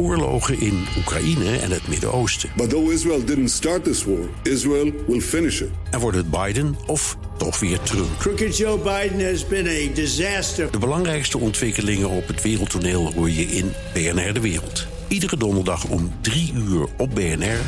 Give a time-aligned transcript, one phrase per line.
[0.00, 2.50] oorlogen in Oekraïne en het Midden-Oosten.
[2.56, 5.68] But though Israel didn't start this war, Israel will finish it.
[5.90, 8.18] En wordt het Biden of toch weer Trump?
[8.18, 10.70] Crooked Joe Biden has been a disaster.
[10.70, 14.86] De belangrijkste ontwikkelingen op het wereldtoneel hoor je in BNR De Wereld.
[15.08, 17.60] Iedere donderdag om 3 uur op BNR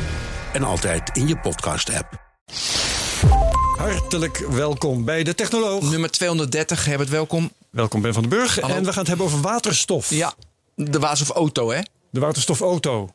[0.53, 2.21] en altijd in je podcast-app.
[3.77, 5.89] Hartelijk welkom bij de Technoloog.
[5.91, 7.51] Nummer 230, Herbert, welkom.
[7.69, 8.59] Welkom Ben van den Burg.
[8.59, 8.75] Hallo.
[8.75, 10.09] En we gaan het hebben over waterstof.
[10.09, 10.33] Ja,
[10.75, 11.79] de waas of auto, hè?
[12.13, 13.09] De waterstofauto.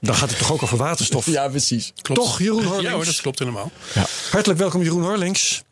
[0.00, 1.26] Dan gaat het toch ook over waterstof?
[1.26, 1.92] Ja, precies.
[2.02, 2.88] Toch, Jeroen Horlings?
[2.88, 3.70] Ja hoor, dat klopt helemaal.
[4.30, 5.62] Hartelijk welkom, Jeroen Horlings.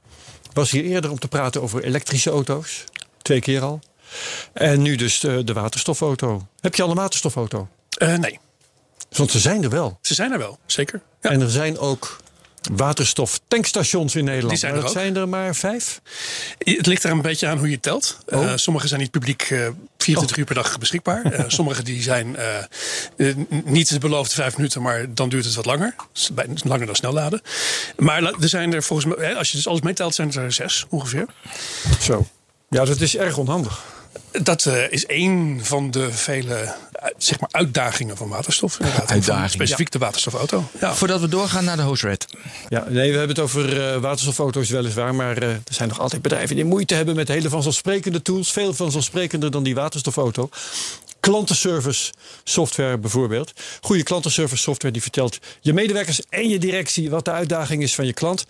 [0.52, 2.84] Was hier eerder om te praten over elektrische auto's.
[3.22, 3.80] Twee keer al.
[4.52, 6.46] En nu dus de, de waterstofauto.
[6.60, 7.68] Heb je al een waterstofauto?
[7.98, 8.38] Eh, nee,
[9.10, 9.98] Want ze zijn er wel.
[10.00, 11.02] ze zijn er wel, zeker.
[11.20, 11.30] Ja.
[11.30, 12.16] En er zijn ook
[12.72, 14.50] waterstoftankstations in Nederland.
[14.50, 14.96] Die zijn er dat ook.
[14.96, 16.00] zijn er maar vijf.
[16.58, 18.18] Het ligt er een beetje aan hoe je telt.
[18.26, 18.52] Eh, Oh.
[18.54, 19.68] sommige zijn niet publiek eh
[19.98, 21.22] 24 uur per dag beschikbaar.
[21.24, 22.58] Eh, sommige die zijn eh,
[23.16, 25.94] eh, niet de beloofde vijf minuten, maar dan duurt het wat langer.
[26.64, 27.40] Langer dan snel laden.
[27.96, 31.26] Maar er zijn er volgens mij, als je dus alles meetelt, zijn er zes ongeveer.
[32.00, 32.26] Zo.
[32.70, 33.82] Ja, dat is erg onhandig.
[34.42, 38.78] Dat eh, is één van de vele eh, zeg maar uitdagingen van waterstof.
[39.06, 40.64] Uitdagingen, Specifiek de waterstofauto.
[40.80, 40.94] Ja.
[40.94, 42.26] Voordat we doorgaan naar de host red.
[42.68, 45.14] Ja, nee, we hebben het over eh, waterstofauto's weliswaar.
[45.14, 48.52] Maar eh, er zijn nog altijd bedrijven die moeite hebben met hele vanzelfsprekende tools.
[48.52, 50.48] Veel vanzelfsprekender dan die waterstofauto.
[51.24, 53.52] Klantenservice software bijvoorbeeld.
[53.80, 58.06] Goede klantenservice software die vertelt je medewerkers en je directie wat de uitdaging is van
[58.06, 58.46] je klant.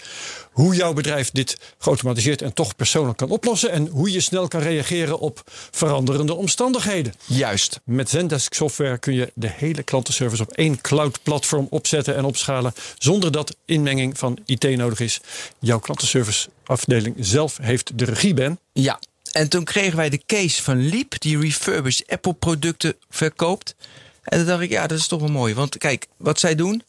[0.53, 3.71] Hoe jouw bedrijf dit geautomatiseerd en toch persoonlijk kan oplossen.
[3.71, 7.15] En hoe je snel kan reageren op veranderende omstandigheden.
[7.27, 7.81] Juist.
[7.85, 12.73] Met Zendesk software kun je de hele klantenservice op één cloud-platform opzetten en opschalen.
[12.99, 15.21] Zonder dat inmenging van IT nodig is.
[15.59, 18.59] Jouw klantenservice afdeling zelf heeft de regie, Ben.
[18.73, 18.99] Ja.
[19.35, 23.75] En toen kregen wij de case van Leap, die refurbished Apple producten verkoopt.
[24.23, 25.55] En toen dacht ik, ja, dat is toch wel mooi.
[25.55, 26.83] Want kijk, wat zij doen,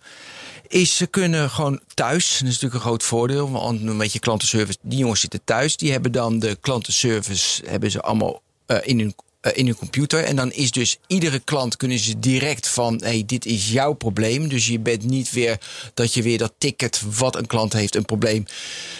[0.67, 2.23] is ze kunnen gewoon thuis.
[2.23, 3.52] Dat is natuurlijk een groot voordeel.
[3.52, 5.77] Want een beetje klantenservice, die jongens zitten thuis.
[5.77, 9.15] Die hebben dan de klantenservice, hebben ze allemaal eh, in hun
[9.54, 10.23] in hun computer.
[10.23, 13.02] En dan is dus iedere klant kunnen ze direct van...
[13.04, 14.48] hey, dit is jouw probleem.
[14.48, 15.60] Dus je bent niet weer
[15.94, 17.02] dat je weer dat ticket...
[17.17, 18.45] wat een klant heeft, een probleem...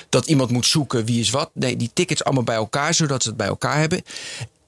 [0.10, 1.50] dat iemand moet zoeken wie is wat.
[1.54, 4.04] Nee, die tickets allemaal bij elkaar, zodat ze het bij elkaar hebben.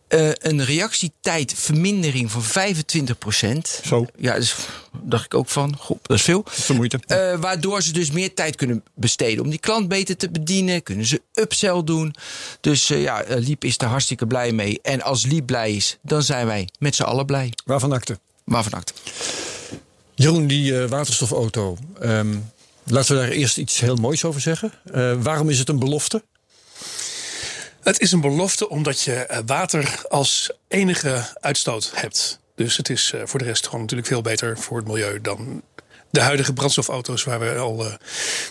[0.07, 4.05] Eh, een reactietijdvermindering van 25% Zo.
[4.17, 4.55] Ja, dus
[5.01, 6.43] dacht ik ook van, goh, dat is veel.
[6.43, 6.99] Dat is de moeite.
[7.07, 10.83] Eh, waardoor ze dus meer tijd kunnen besteden om die klant beter te bedienen.
[10.83, 12.15] Kunnen ze upsell doen.
[12.61, 14.79] Dus eh, ja, Liep is er hartstikke blij mee.
[14.81, 17.53] En als Liep blij is, dan zijn wij met z'n allen blij.
[17.65, 18.19] Waarvan akte?
[18.43, 18.93] Waarvan acte.
[20.15, 21.77] Jeroen, die waterstofauto.
[21.99, 22.35] ehm,
[22.85, 24.71] laten we daar eerst iets heel moois over zeggen.
[25.21, 26.23] Waarom is het een belofte?
[27.87, 32.39] Het is een belofte omdat je eh, water als enige uitstoot hebt.
[32.55, 35.61] Dus het is eh, voor de rest gewoon natuurlijk veel beter voor het milieu dan
[36.09, 37.93] de huidige brandstofauto's waar we al eh,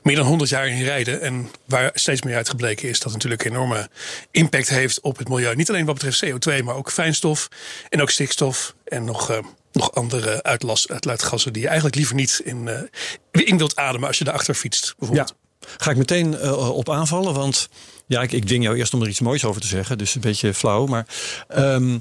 [0.03, 1.21] meer dan 100 jaar in rijden.
[1.21, 3.89] En waar steeds meer uitgebleken is dat natuurlijk enorme
[4.31, 5.55] impact heeft op het milieu.
[5.55, 7.49] Niet alleen wat betreft CO2, maar ook fijnstof
[7.89, 9.41] en ook stikstof en nog,
[9.73, 12.91] nog andere uitlaatgassen die je eigenlijk liever niet in,
[13.31, 14.95] in wilt ademen als je daarachter fietst.
[14.99, 15.35] Bijvoorbeeld.
[15.77, 17.69] Ga ik meteen op aanvallen, want
[18.07, 19.99] ja, ik, ik dwing jou eerst om er iets moois over te zeggen.
[19.99, 20.87] Dus een beetje flauw.
[20.87, 21.07] Maar
[21.49, 21.99] ehm,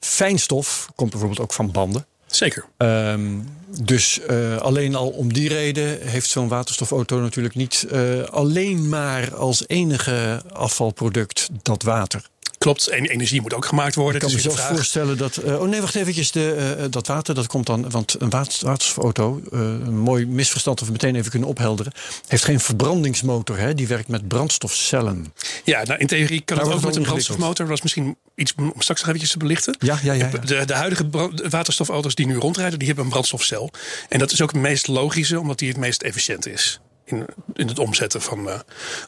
[0.00, 2.06] fijnstof komt bijvoorbeeld ook van banden.
[2.26, 2.64] Zeker.
[2.76, 3.38] Ehm,
[3.82, 9.34] dus eh, alleen al om die reden heeft zo'n waterstofauto natuurlijk niet eh, alleen maar
[9.34, 12.22] als enige afvalproduct dat water.
[12.58, 14.14] Klopt, en energie moet ook gemaakt worden.
[14.14, 14.76] Ik kan me Het is weer zelf de vraag.
[14.76, 15.36] voorstellen dat.
[15.54, 16.30] eh, oh nee, wacht eventjes.
[16.30, 17.90] De, eh, dat water dat komt dan.
[17.90, 21.92] Want een water- waterstofauto, eh, een mooi misverstand dat we meteen even kunnen ophelderen.
[22.26, 23.58] Heeft geen verbrandingsmotor.
[23.58, 23.74] Hè?
[23.74, 25.32] Die werkt met brandstofcellen.
[25.64, 27.56] Ja, nou in theorie kan het ook met een brandstofmotor.
[27.56, 29.76] Dat was misschien iets om straks nog eventjes te belichten.
[29.78, 30.28] Ja, ja, ja.
[30.32, 30.38] ja.
[30.38, 31.08] De, de huidige
[31.48, 33.70] waterstofauto's die nu rondrijden, die hebben een brandstofcel.
[34.08, 36.80] En dat is ook het meest logische, omdat die het meest efficiënt is.
[37.04, 38.48] In, in het omzetten van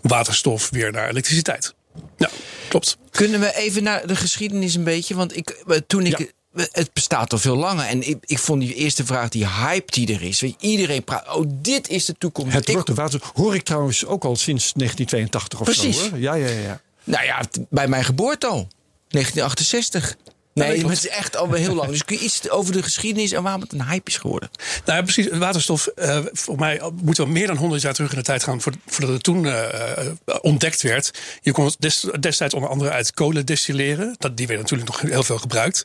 [0.03, 1.75] waterstof weer naar elektriciteit.
[2.17, 2.33] Nou,
[2.69, 2.97] klopt.
[3.11, 5.15] Kunnen we even naar de geschiedenis een beetje?
[5.15, 6.19] Want ik, eh, toen ik.
[6.19, 6.25] Ja.
[6.55, 7.85] eh, Het bestaat al veel langer.
[7.87, 10.41] En ik, ik vond die eerste vraag, die hype die er is.
[10.41, 11.35] Weet je, iedereen praat.
[11.35, 12.55] Oh, dit is de toekomst.
[12.55, 13.21] Het wordt de water.
[13.35, 16.03] Hoor ik trouwens ook al sinds 1982 of Precies.
[16.05, 16.11] zo.
[16.11, 16.19] Hoor.
[16.19, 16.81] Ja, ja, ja, ja.
[17.05, 18.69] Nou ja, bij mijn geboorte al.
[19.09, 20.17] 1968.
[20.55, 21.91] Nee, maar het is echt alweer heel lang.
[21.91, 24.51] Dus kun je iets over de geschiedenis en waarom het een hype is geworden?
[24.85, 25.29] Nou ja, precies.
[25.29, 28.61] Waterstof, eh voor mij moeten we meer dan 100 jaar terug in de tijd gaan
[28.61, 31.11] voor- voordat het toen eh, eh, ontdekt werd.
[31.41, 34.15] Je kon het des- destijds onder andere uit kolen destilleren.
[34.19, 35.85] Dat, die werd natuurlijk nog heel veel gebruikt.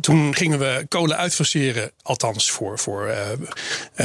[0.00, 3.14] Toen gingen we kolen uitfaseren, althans voor, voor,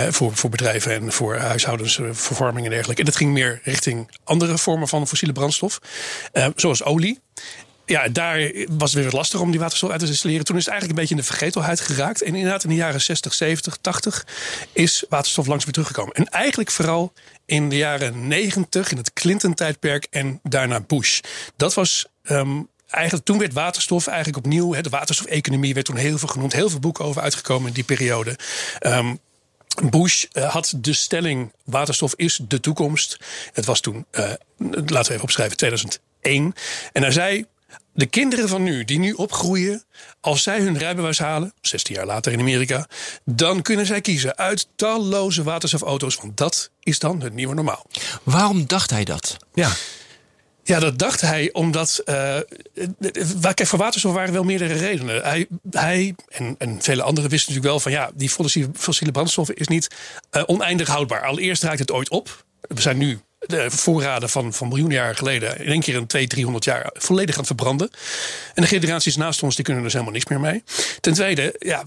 [0.09, 3.01] voor, voor bedrijven en voor huishoudens, verwarming en dergelijke.
[3.01, 5.79] En dat ging meer richting andere vormen van fossiele brandstof,
[6.55, 7.19] zoals olie.
[7.89, 10.45] Ja, daar was het weer wat lastig om die waterstof uit te destilleren.
[10.45, 12.21] Toen is het eigenlijk een beetje in de vergetelheid geraakt.
[12.21, 14.25] En inderdaad, in de jaren 60, 70, 80
[14.74, 16.13] is waterstof langs weer teruggekomen.
[16.13, 17.13] En eigenlijk vooral
[17.45, 21.19] in de jaren 90, in het Clinton-tijdperk en daarna Bush.
[21.56, 22.06] Dat was.
[22.24, 26.53] Um, eigenlijk toen werd waterstof eigenlijk opnieuw, hè, de waterstofeconomie werd toen heel veel genoemd,
[26.53, 28.38] heel veel boeken over uitgekomen in die periode.
[28.81, 29.19] Um,
[29.89, 33.18] Bush uh, had de stelling: waterstof is de toekomst.
[33.53, 34.31] Het was toen, uh,
[34.68, 36.53] laten we even opschrijven, 2001.
[36.91, 37.45] En hij zei:
[38.00, 39.84] de kinderen van nu, die nu opgroeien,
[40.19, 42.88] als zij hun rijbewijs halen, 16 jaar later in Amerika,
[43.25, 46.16] dan kunnen zij kiezen uit talloze waterstofauto's.
[46.16, 47.86] Want dat is dan het nieuwe normaal.
[48.24, 49.38] Waarom dacht hij dat?
[49.54, 49.72] Ja.
[50.63, 52.01] Ja, dat dacht hij omdat.
[52.06, 52.38] Uh,
[53.40, 55.22] kijk, voor waterstof waren wel meerdere redenen.
[55.24, 59.56] Hij, hij en, en vele anderen wisten natuurlijk wel van ja, die fossiele, fossiele brandstoffen
[59.56, 59.88] is niet
[60.31, 61.25] uh, oneindig houdbaar.
[61.25, 62.46] Allereerst raakt het ooit op.
[62.62, 66.30] We zijn nu de voorraden van, van miljoenen jaren geleden in één keer een 200,
[66.30, 67.89] 300 jaar volledig aan het verbranden.
[68.53, 70.63] En de generaties naast ons die kunnen er dus helemaal niks meer mee.
[71.00, 71.83] Ten tweede, ja,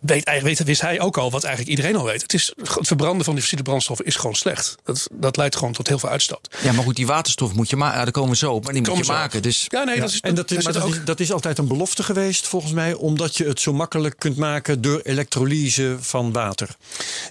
[0.00, 2.22] weet, weet, wist hij ook al wat eigenlijk iedereen al weet.
[2.22, 4.76] Het, is, het verbranden van die fossiele brandstoffen is gewoon slecht.
[4.84, 6.56] Dat, dat leidt gewoon tot heel veel uitstoot.
[6.62, 7.98] Ja, maar goed, die waterstof moet je maken.
[7.98, 9.42] Ja, daar komen we zo op, maar die moet je maken.
[9.42, 9.66] Dus...
[9.68, 12.02] Ja, nee, Dat is, en dat is, maar dat, is, dat is altijd een belofte
[12.02, 16.68] geweest, volgens mij, omdat je het zo makkelijk kunt maken door elektrolyse van water.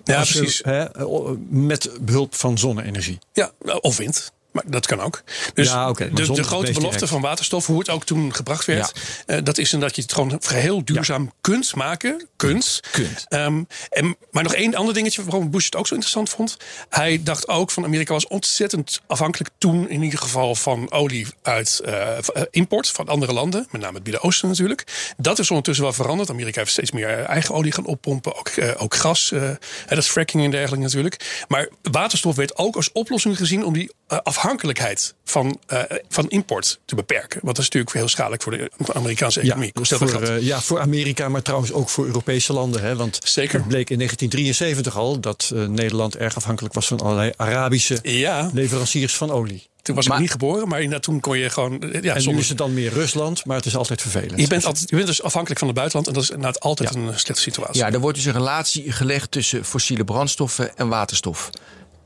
[0.03, 0.61] Ja, precies.
[0.63, 0.85] hè,
[1.49, 3.19] met behulp van zonne-energie.
[3.33, 4.29] Ja, of wind.
[4.51, 5.21] Maar dat kan ook.
[5.53, 8.91] Dus ja, okay, de, de, grote belofte van waterstof, hoe het ook toen gebracht werd,
[9.27, 9.35] ja.
[9.35, 11.31] uh, dat is dat je het gewoon geheel duurzaam ja.
[11.41, 12.27] kunt maken.
[12.35, 12.79] Kunt.
[12.91, 13.25] kunt.
[13.29, 16.57] Um, en, maar nog één ander dingetje waarom Bush het ook zo interessant vond.
[16.89, 21.81] Hij dacht ook van Amerika was ontzettend afhankelijk toen in ieder geval van olie uit
[21.85, 22.17] uh,
[22.51, 25.13] import van andere landen, met name het Midden-Oosten natuurlijk.
[25.17, 26.29] Dat is ondertussen wel veranderd.
[26.29, 29.29] Amerika heeft steeds meer eigen olie gaan oppompen, ook, uh, ook gas.
[29.87, 31.45] dat is fracking en dergelijke natuurlijk.
[31.47, 34.38] Maar waterstof werd ook als oplossing gezien om die afhankelijkheid
[35.23, 37.39] van, uh, van import te beperken.
[37.41, 39.71] Want dat is natuurlijk heel schadelijk voor de Amerikaanse economie.
[39.73, 42.81] Ja, voor, uh, ja, voor Amerika, maar trouwens ook voor Europese landen.
[42.81, 42.95] Hè?
[42.95, 43.59] Want Zeker.
[43.59, 48.49] het bleek in 1973 al dat uh, Nederland erg afhankelijk was van allerlei Arabische ja.
[48.53, 49.67] leveranciers van olie.
[49.81, 51.83] Toen was maar, ik niet geboren, maar toen kon je gewoon.
[52.01, 54.39] Ja, en nu is het dan meer Rusland, maar het is altijd vervelend.
[54.39, 56.93] Je bent, altijd, je bent dus afhankelijk van het buitenland en dat is inderdaad altijd
[56.93, 56.99] ja.
[56.99, 57.81] een slechte situatie.
[57.81, 61.49] Ja, er wordt dus een relatie gelegd tussen fossiele brandstoffen en waterstof.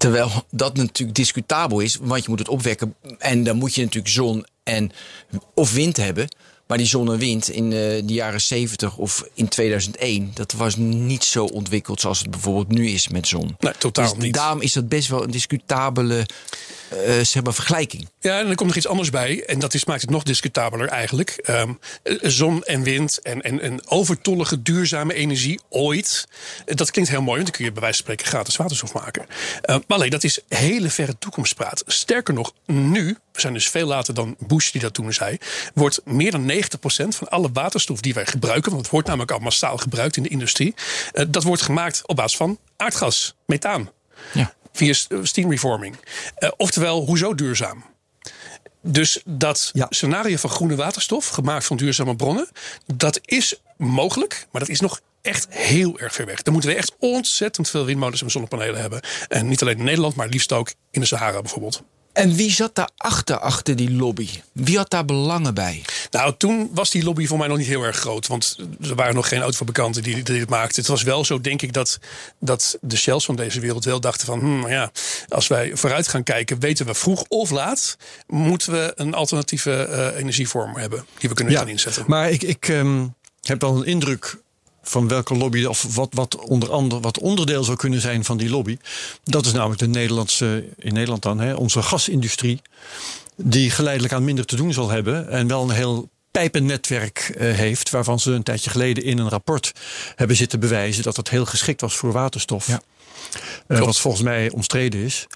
[0.03, 2.95] Terwijl dat natuurlijk discutabel is, want je moet het opwekken.
[3.17, 4.91] En dan moet je natuurlijk zon en
[5.53, 6.27] of wind hebben.
[6.67, 11.23] Maar die zon en wind in de jaren 70 of in 2001, dat was niet
[11.23, 13.55] zo ontwikkeld zoals het bijvoorbeeld nu is met zon.
[13.59, 14.33] Nee, totaal dus niet.
[14.33, 16.25] Daarom is dat best wel een discutabele
[16.94, 18.10] uh, zeg maar vergelijking.
[18.19, 19.45] Ja, en er komt nog iets anders bij.
[19.45, 21.44] En dat is, maakt het nog discutabeler eigenlijk.
[21.50, 21.80] Um,
[22.22, 26.28] zon en wind en, en, en overtollige duurzame energie ooit.
[26.66, 29.25] Dat klinkt heel mooi, want dan kun je bij wijze van spreken gratis waterstof maken.
[29.25, 29.30] Uh,
[29.66, 31.84] maar alleen, dat is hele verre toekomstpraat.
[31.86, 35.38] Sterker nog, nu, we zijn dus veel later dan Bush die dat toen zei,
[35.74, 36.56] wordt meer dan 90%
[37.07, 40.30] van alle waterstof die wij gebruiken, want het wordt namelijk al massaal gebruikt in de
[40.30, 40.74] industrie,
[41.13, 43.92] uh, dat wordt gemaakt op basis van aardgas, methaan.
[44.34, 44.94] Ja via
[45.24, 45.96] steam reforming.
[46.40, 47.84] Uh, oftewel, hoezo duurzaam?
[48.81, 49.86] Dus dat ja.
[49.90, 52.48] scenario van groene waterstof, gemaakt van duurzame bronnen,
[52.96, 56.42] dat is mogelijk, maar dat is nog echt heel erg ver weg.
[56.42, 59.02] Dan moeten we echt ontzettend veel windmolens en zonnepanelen hebben.
[59.28, 61.84] En niet alleen in Nederland, maar liefst ook in de Sahara bijvoorbeeld.
[62.13, 64.30] En wie zat daarachter, achter die lobby?
[64.51, 65.81] Wie had daar belangen bij?
[66.12, 68.27] Nou, toen was die lobby voor mij nog niet heel erg groot.
[68.27, 70.81] Want er waren nog geen autofabrikanten die, die dit maakten.
[70.81, 72.00] Het was wel zo, denk ik, dat,
[72.39, 74.39] dat de shells van deze wereld wel dachten van...
[74.39, 74.91] Hmm, ja,
[75.27, 77.98] als wij vooruit gaan kijken, weten we vroeg of laat...
[78.27, 82.03] moeten we een alternatieve uh, energievorm hebben die we kunnen ja, gaan inzetten.
[82.08, 84.38] Maar ik, ik um, heb dan een indruk
[84.84, 88.50] van welke lobby, of wat, wat onder andere wat onderdeel zou kunnen zijn van die
[88.50, 88.78] lobby.
[89.24, 92.62] Dat is namelijk de Nederlandse, in Nederland dan, hè, onze gasindustrie.
[93.36, 95.30] Die geleidelijk aan minder te doen zal hebben.
[95.30, 97.90] En wel een heel pijpennetwerk uh, heeft.
[97.90, 99.72] Waarvan ze een tijdje geleden in een rapport
[100.16, 102.68] hebben zitten bewijzen dat het heel geschikt was voor waterstof.
[102.68, 102.82] Ja.
[103.68, 105.28] Uh, wat volgens mij omstreden is.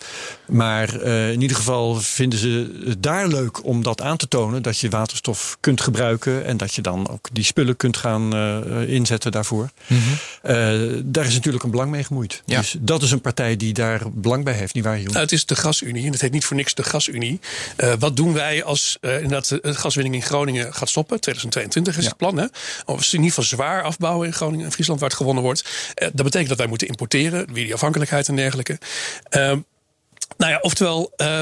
[0.48, 4.62] Maar uh, in ieder geval vinden ze het daar leuk om dat aan te tonen.
[4.62, 6.46] Dat je waterstof kunt gebruiken.
[6.46, 9.70] En dat je dan ook die spullen kunt gaan uh, inzetten daarvoor.
[9.88, 11.12] Mm -hmm.
[11.12, 12.42] daar is natuurlijk een belang mee gemoeid.
[12.46, 12.60] Ja.
[12.60, 14.74] Dus dat is een partij die daar belang bij heeft.
[14.74, 15.00] Niet waar?
[15.00, 16.06] Nou, het is de gasunie.
[16.06, 17.40] En het heet niet voor niks de gasunie.
[18.00, 21.20] wat doen wij als inderdaad de gaswinning in Groningen gaat stoppen?
[21.20, 22.10] 2022 is ja.
[22.10, 22.38] het plan.
[22.38, 22.46] Hè?
[22.86, 25.70] Of in ieder geval zwaar afbouwen in Groningen en Friesland waar het gewonnen wordt.
[25.96, 27.54] dat betekent dat wij moeten importeren.
[27.54, 28.78] Wie die afhankelijkheid en dergelijke.
[30.38, 31.42] Nou ja, oftewel, uh,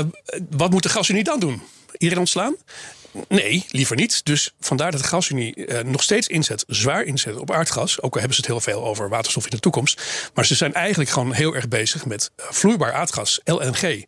[0.49, 1.61] wat moet de gasunie dan doen?
[1.97, 2.55] Iedereen ontslaan?
[3.27, 4.25] Nee, liever niet.
[4.25, 8.01] Dus vandaar dat de gasunie eh, nog steeds inzet, zwaar inzet op aardgas.
[8.01, 10.01] Ook al hebben ze het heel veel over waterstof in de toekomst.
[10.33, 14.05] Maar ze zijn eigenlijk gewoon heel erg bezig met eh, vloeibaar aardgas, LNG.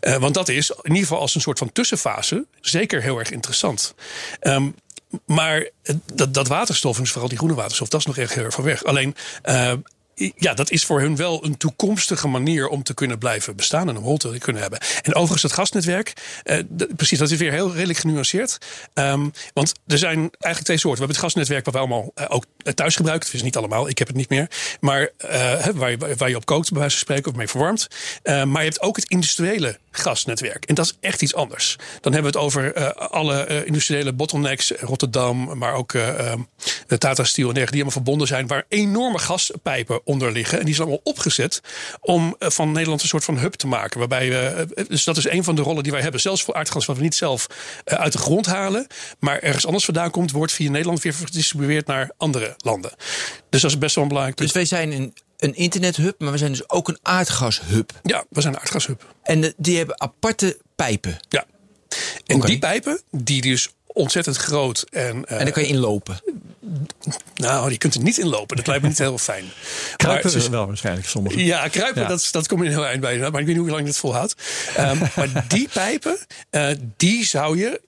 [0.00, 3.30] Eh, want dat is in ieder geval als een soort van tussenfase zeker heel erg
[3.30, 3.94] interessant.
[4.40, 4.68] Ehm,
[5.26, 8.54] maar eh, dat, dat waterstof, en vooral die groene waterstof, dat is nog heel erg
[8.54, 8.84] van weg.
[8.84, 9.72] Alleen, eh,
[10.36, 13.96] ja, dat is voor hun wel een toekomstige manier om te kunnen blijven bestaan en
[13.96, 14.80] een rol te kunnen hebben.
[15.02, 16.12] En overigens, het gasnetwerk,
[16.42, 16.58] eh,
[16.96, 18.58] precies, dat is weer heel redelijk genuanceerd.
[18.94, 21.00] Ehm, want er zijn eigenlijk twee soorten.
[21.00, 23.32] We hebben het gasnetwerk wat we allemaal eh, ook thuis gebruiken.
[23.32, 24.50] Is niet allemaal, ik heb het niet meer.
[24.80, 27.88] Maar eh, waar, je, waar je op kookt, bij wijze van of mee verwarmt.
[28.22, 30.64] Eh, maar je hebt ook het industriële gasnetwerk.
[30.64, 31.76] En dat is echt iets anders.
[32.00, 36.40] Dan hebben we het over eh, alle eh, industriële bottlenecks, Rotterdam, maar ook eh, ehm,
[36.86, 40.58] de Tata Steel en dergelijke, die allemaal verbonden zijn, waar enorme gaspijpen onder liggen.
[40.58, 41.60] En die zijn allemaal opgezet
[42.00, 43.98] om eh, van Nederland een soort van hub te maken.
[43.98, 46.20] Waarbij we, eh, dus dat is een van de rollen die wij hebben.
[46.20, 47.46] Zelfs voor aardgas wat we niet zelf
[47.84, 48.86] eh, uit de grond halen,
[49.18, 52.92] maar ergens anders vandaan komt, wordt via Nederland weer gedistribueerd naar andere landen.
[53.50, 54.52] Dus dat is best wel een belangrijk punt.
[54.52, 57.92] Dus wij zijn een, een internethub, maar we zijn dus ook een aardgashub.
[58.02, 59.14] ja, we zijn een aardgashub.
[59.22, 61.18] En de- die hebben aparte pijpen.
[61.28, 61.44] Ja.
[62.26, 66.20] En die pijpen, die dus ontzettend groot en, eh, En daar kan je inlopen.
[67.34, 68.56] nou, je kunt er niet in lopen.
[68.56, 69.44] Dat lijkt me niet heel fijn.
[69.96, 71.44] Kruipen Maar we ze- wel waarschijnlijk sommigen.
[71.44, 72.08] Ja, kruipen, Ja.
[72.08, 73.18] Dat, dat komt in een heel eind bij.
[73.18, 74.34] Maar ik weet niet hoe lang je het volhoudt.
[74.76, 76.18] Ehm, maar die pijpen,
[76.50, 77.80] eh, die zou je,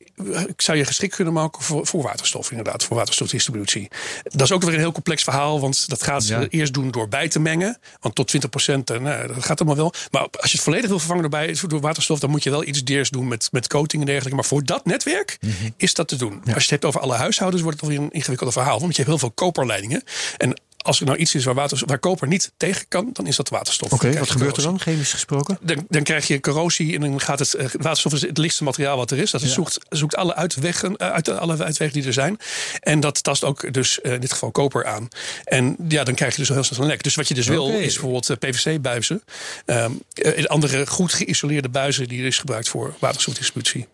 [0.56, 2.50] zou je geschikt kunnen maken voor, voor waterstof.
[2.50, 3.88] Inderdaad, voor waterstofdistributie.
[4.22, 5.60] Dat is ook weer een heel complex verhaal.
[5.60, 6.46] Want dat gaat ze Ja.
[6.48, 7.78] eerst doen door bij te mengen.
[8.00, 9.92] Want tot 20 procent, nou, dat gaat allemaal wel.
[10.10, 12.18] Maar als je het volledig wil vervangen door, bij, door waterstof...
[12.18, 14.36] dan moet je wel iets deers doen met, met coating en dergelijke.
[14.36, 15.52] Maar voor dat netwerk Mhm.
[15.76, 16.32] is dat te doen.
[16.44, 17.62] Als je het hebt over alle huishoudens...
[17.62, 18.80] wordt het alweer een ingewikkelde verhaal.
[18.80, 20.02] Want je hebt heel veel koperleidingen.
[20.36, 23.10] En als er nou iets is waar, water, waar koper niet tegen kan...
[23.12, 23.92] dan is dat waterstof.
[23.92, 25.58] Oké, wat gebeurt er dan, chemisch gesproken?
[25.60, 27.54] Dan, dan krijg je corrosie en dan gaat het.
[27.54, 29.30] eh, waterstof is het lichtste materiaal wat er is.
[29.30, 29.48] Dat Ja.
[29.48, 32.38] zoekt, zoekt alle uitwegen, eh, uit, alle uitwegen die er zijn.
[32.80, 35.08] En dat tast ook dus eh, in dit geval koper aan.
[35.44, 37.02] En ja, dan krijg je dus heel snel een lek.
[37.02, 39.22] Dus wat je dus wil is bijvoorbeeld PVC-buizen.
[39.66, 43.86] Ehm, eh, andere goed geïsoleerde buizen die er is gebruikt voor waterstofdistributie.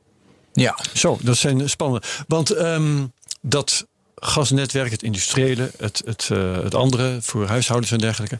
[0.52, 0.78] Ja.
[0.94, 2.06] Zo, dat zijn spannende.
[2.26, 3.06] Want ehm,
[3.40, 3.86] dat
[4.20, 8.38] gasnetwerk, het industriële, het, het, eh, het andere voor huishoudens en dergelijke.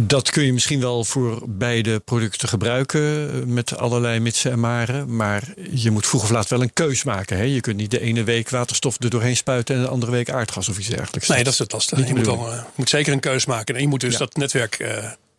[0.00, 5.16] Dat kun je misschien wel voor beide producten gebruiken eh, met allerlei mitsen en maren.
[5.16, 7.36] Maar je moet vroeg of laat wel een keus maken.
[7.36, 7.42] Hè?
[7.42, 10.68] Je kunt niet de ene week waterstof er doorheen spuiten en de andere week aardgas
[10.68, 11.28] of iets dergelijks.
[11.28, 12.00] Nee, dat is het lastige.
[12.00, 13.74] Niet Je moet, wel, eh, moet zeker een keus maken.
[13.74, 14.18] En je moet dus Ja.
[14.18, 14.76] dat netwerk.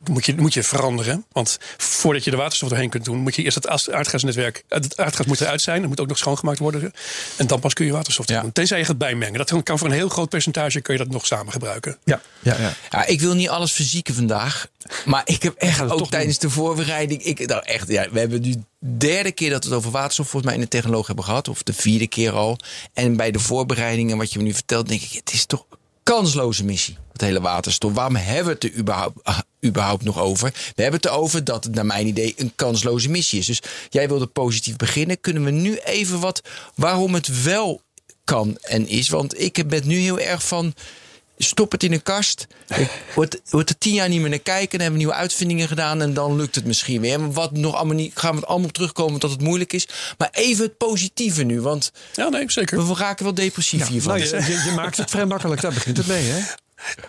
[0.03, 1.25] Moet je, moet je veranderen.
[1.31, 4.63] Want voordat je de waterstof doorheen kunt doen, moet je eerst het as- aardgasnetwerk.
[4.67, 5.79] Het aardgas moet eruit zijn.
[5.79, 6.91] Dat moet ook nog schoongemaakt worden.
[7.37, 8.41] En dan pas kun je waterstof Ja.
[8.41, 8.51] doen.
[8.51, 9.37] Tenzij je gaat bijmengen.
[9.45, 11.97] Dat kan voor een heel groot percentage kun je dat nog samen gebruiken.
[12.03, 12.73] Ja, ja, ja.
[12.89, 14.67] Ja, ik wil niet alles verzieken vandaag.
[15.05, 17.23] Maar ik heb echt het ook toch tijdens de voorbereiding.
[17.23, 20.25] Ik, nou echt, ja, we hebben nu de derde keer dat we het over waterstof
[20.29, 21.47] volgens mij in de technoloog hebben gehad.
[21.47, 22.57] Of de vierde keer al.
[22.93, 25.77] En bij de voorbereidingen, wat je me nu vertelt, denk ik, het is toch een
[26.03, 26.97] kansloze missie.
[27.19, 27.93] Het hele waterstof.
[27.93, 30.51] Waarom hebben we het er überhaupt, ah, überhaupt nog over?
[30.75, 33.45] We hebben het erover dat het naar mijn idee een kansloze missie is.
[33.45, 35.19] Dus jij wilde positief beginnen.
[35.21, 36.41] Kunnen we nu even wat
[36.75, 37.81] waarom het wel
[38.23, 39.09] kan en is?
[39.09, 40.73] Want ik ben nu heel erg van
[41.37, 42.47] stop het in een kast.
[42.75, 44.69] Ik word, word er tien jaar niet meer naar kijken.
[44.69, 46.01] Dan hebben we nieuwe uitvindingen gedaan.
[46.01, 47.19] En dan lukt het misschien weer.
[47.19, 49.87] Maar wat nog allemaal niet, gaan we het allemaal op terugkomen dat het moeilijk is.
[50.17, 51.61] Maar even het positieve nu.
[51.61, 52.87] Want Ja, nee, zeker.
[52.87, 54.17] we raken wel depressief hiervan.
[54.17, 56.23] Nou, je, je, je maakt het vrij makkelijk, daar begint het mee.
[56.25, 56.39] Hè?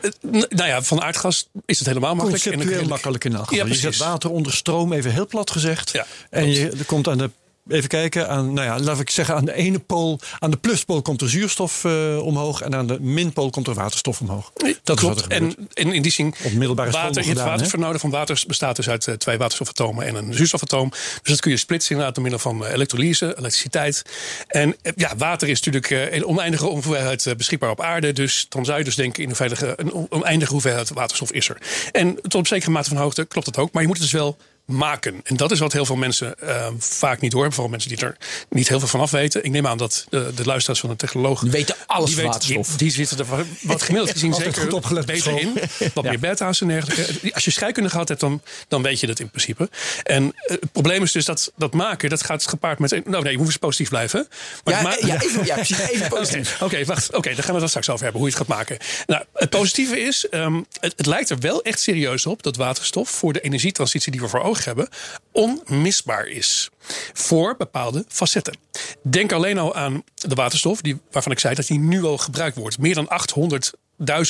[0.01, 0.11] Eh,
[0.49, 2.45] nou ja, van aardgas is het helemaal makkelijk.
[2.45, 3.67] En Conceptueel dan- makkelijk in elk Ja, geval.
[3.73, 5.91] je zet water onder stroom, even heel plat gezegd.
[5.93, 7.31] Ja, en je er komt aan de.
[7.71, 11.03] Even kijken, aan, nou ja, laat ik zeggen, aan de ene pool, aan de pluspool
[11.03, 14.53] komt er zuurstof eh, omhoog en aan de minpool komt er waterstof omhoog.
[14.83, 15.01] Dat klopt.
[15.01, 15.55] is wat er gebeurt.
[15.57, 17.51] en, en in die zin, Op middelbare school water, het gedaan, hè?
[17.51, 20.89] watervernoden van water bestaat dus uit eh, twee waterstofatomen en een zuurstofatoom.
[20.91, 24.03] Dus dat kun je splitsen inderdaad door middel van eh, elektrolyse, elektriciteit.
[24.47, 28.13] En ja, water is natuurlijk een oneindige hoeveelheid beschikbaar op aarde.
[28.13, 31.49] Dus dan zou je dus denken in een, veilige, een on- oneindige hoeveelheid waterstof is
[31.49, 31.57] er.
[31.93, 33.73] En tot op zekere mate van hoogte klopt dat ook.
[33.73, 34.37] Maar je moet het dus wel
[34.71, 35.21] maken.
[35.25, 37.53] En dat is wat heel veel mensen eh, vaak niet horen.
[37.53, 38.17] Vooral mensen die er
[38.49, 39.45] niet heel veel van af weten.
[39.45, 41.41] Ik neem aan dat de, de luisteraars van de technoloog...
[41.41, 42.69] Die weten alles die van waterstof.
[42.69, 45.53] Die, die zitten er wat- gemiddeld gezien zeker goed opgelet op beter in.
[45.95, 47.35] Wat meer beta's en dergelijke.
[47.35, 49.69] Als je scheikunde gehad hebt, dan, dan weet je dat in principe.
[50.03, 52.91] En eh, het probleem is dus dat dat maken, dat gaat gepaard met...
[53.07, 54.29] Nou nee, je moet eens positief blijven.
[54.65, 56.63] Maar Ja, het ja, even, ja, precies, even Oké, positief.
[56.63, 57.17] Oké, wacht.
[57.17, 58.77] Oké, dan gaan we dat straks over hebben, hoe je het gaat maken.
[59.07, 63.11] Nou, het positieve is, ehm, het, het lijkt er wel echt serieus op dat waterstof
[63.11, 64.89] voor de energietransitie die we voor ogen hebben,
[65.33, 66.71] onmisbaar is.
[67.13, 68.57] Voor bepaalde facetten.
[69.03, 72.57] Denk alleen al aan de waterstof, die, waarvan ik zei dat die nu al gebruikt
[72.57, 72.79] wordt.
[72.79, 73.09] Meer dan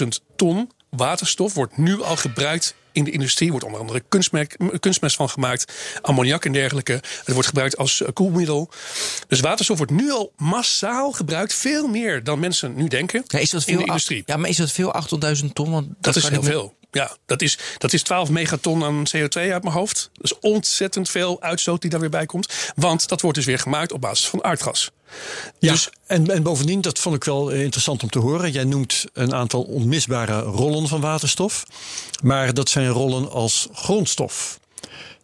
[0.03, 0.07] 800.000
[0.37, 3.51] ton waterstof wordt nu al gebruikt in de industrie.
[3.51, 5.73] wordt onder andere kunstmerk, kunstmest van gemaakt.
[6.03, 6.93] Ammoniak en dergelijke.
[6.93, 8.71] Het wordt gebruikt als eh, koelmiddel.
[9.29, 11.55] Dus waterstof wordt nu al massaal gebruikt.
[11.55, 14.23] Veel meer dan mensen nu denken Ja, is dat in veel de industrie.
[14.27, 14.95] Ja, maar is dat veel
[15.43, 15.71] 800.000 ton?
[15.71, 16.75] Want Dat is kan heel veel.
[16.91, 20.11] Ja, dat is, dat is 12 megaton aan CO2 uit mijn hoofd.
[20.13, 22.73] Dat is ontzettend veel uitstoot die daar weer bij komt.
[22.75, 24.91] Want dat wordt dus weer gemaakt op basis van aardgas.
[25.59, 28.51] Ja, Dus en, en bovendien, dat vond ik wel eh, interessant om te horen.
[28.51, 31.65] Jij noemt een aantal onmisbare rollen van waterstof.
[32.23, 34.59] Maar dat zijn rollen als grondstof.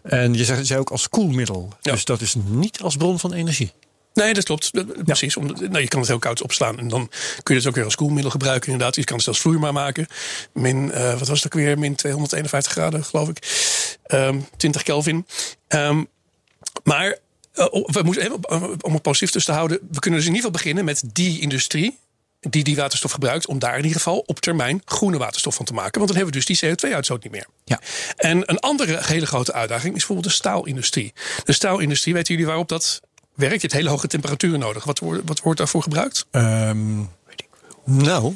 [0.02, 1.72] En je zei, zei ook als koelmiddel.
[1.80, 1.92] Ja.
[1.92, 3.72] Dus dat is niet als bron van energie.
[4.16, 4.72] Nee, dat klopt.
[4.72, 5.36] Dat- Precies.
[5.36, 6.78] Om, nou, je kan het heel koud opslaan.
[6.78, 7.10] En dan
[7.42, 8.72] kun je het ook weer als koelmiddel gebruiken.
[8.72, 8.94] Inderdaad.
[8.96, 10.06] Je kan het zelfs vloeibaar maken.
[10.52, 11.78] Min, eh, wat was het ook weer?
[11.78, 13.38] Min 251 graden, geloof ik.
[14.06, 15.26] Ehm 20 Kelvin.
[15.68, 16.04] Ehm,
[16.84, 17.18] maar
[17.52, 19.78] eh, we moeten, eh, om het positief dus te houden.
[19.90, 21.98] We kunnen dus in ieder geval beginnen met die industrie.
[22.40, 23.46] Die die waterstof gebruikt.
[23.46, 25.92] Om daar in ieder geval op termijn groene waterstof van te maken.
[26.00, 27.46] Want dan hebben we dus die CO2-uitstoot niet meer.
[27.64, 27.80] Ja.
[28.16, 31.12] En een andere hele grote uitdaging is bijvoorbeeld de staalindustrie.
[31.44, 33.00] De staalindustrie, weten jullie waarop dat
[33.36, 33.54] werkt?
[33.54, 34.84] Je hebt hele hoge temperaturen nodig.
[34.84, 36.26] Wat, wordt- wat wordt daarvoor gebruikt?
[36.30, 36.98] Ehm,
[37.84, 38.34] nou,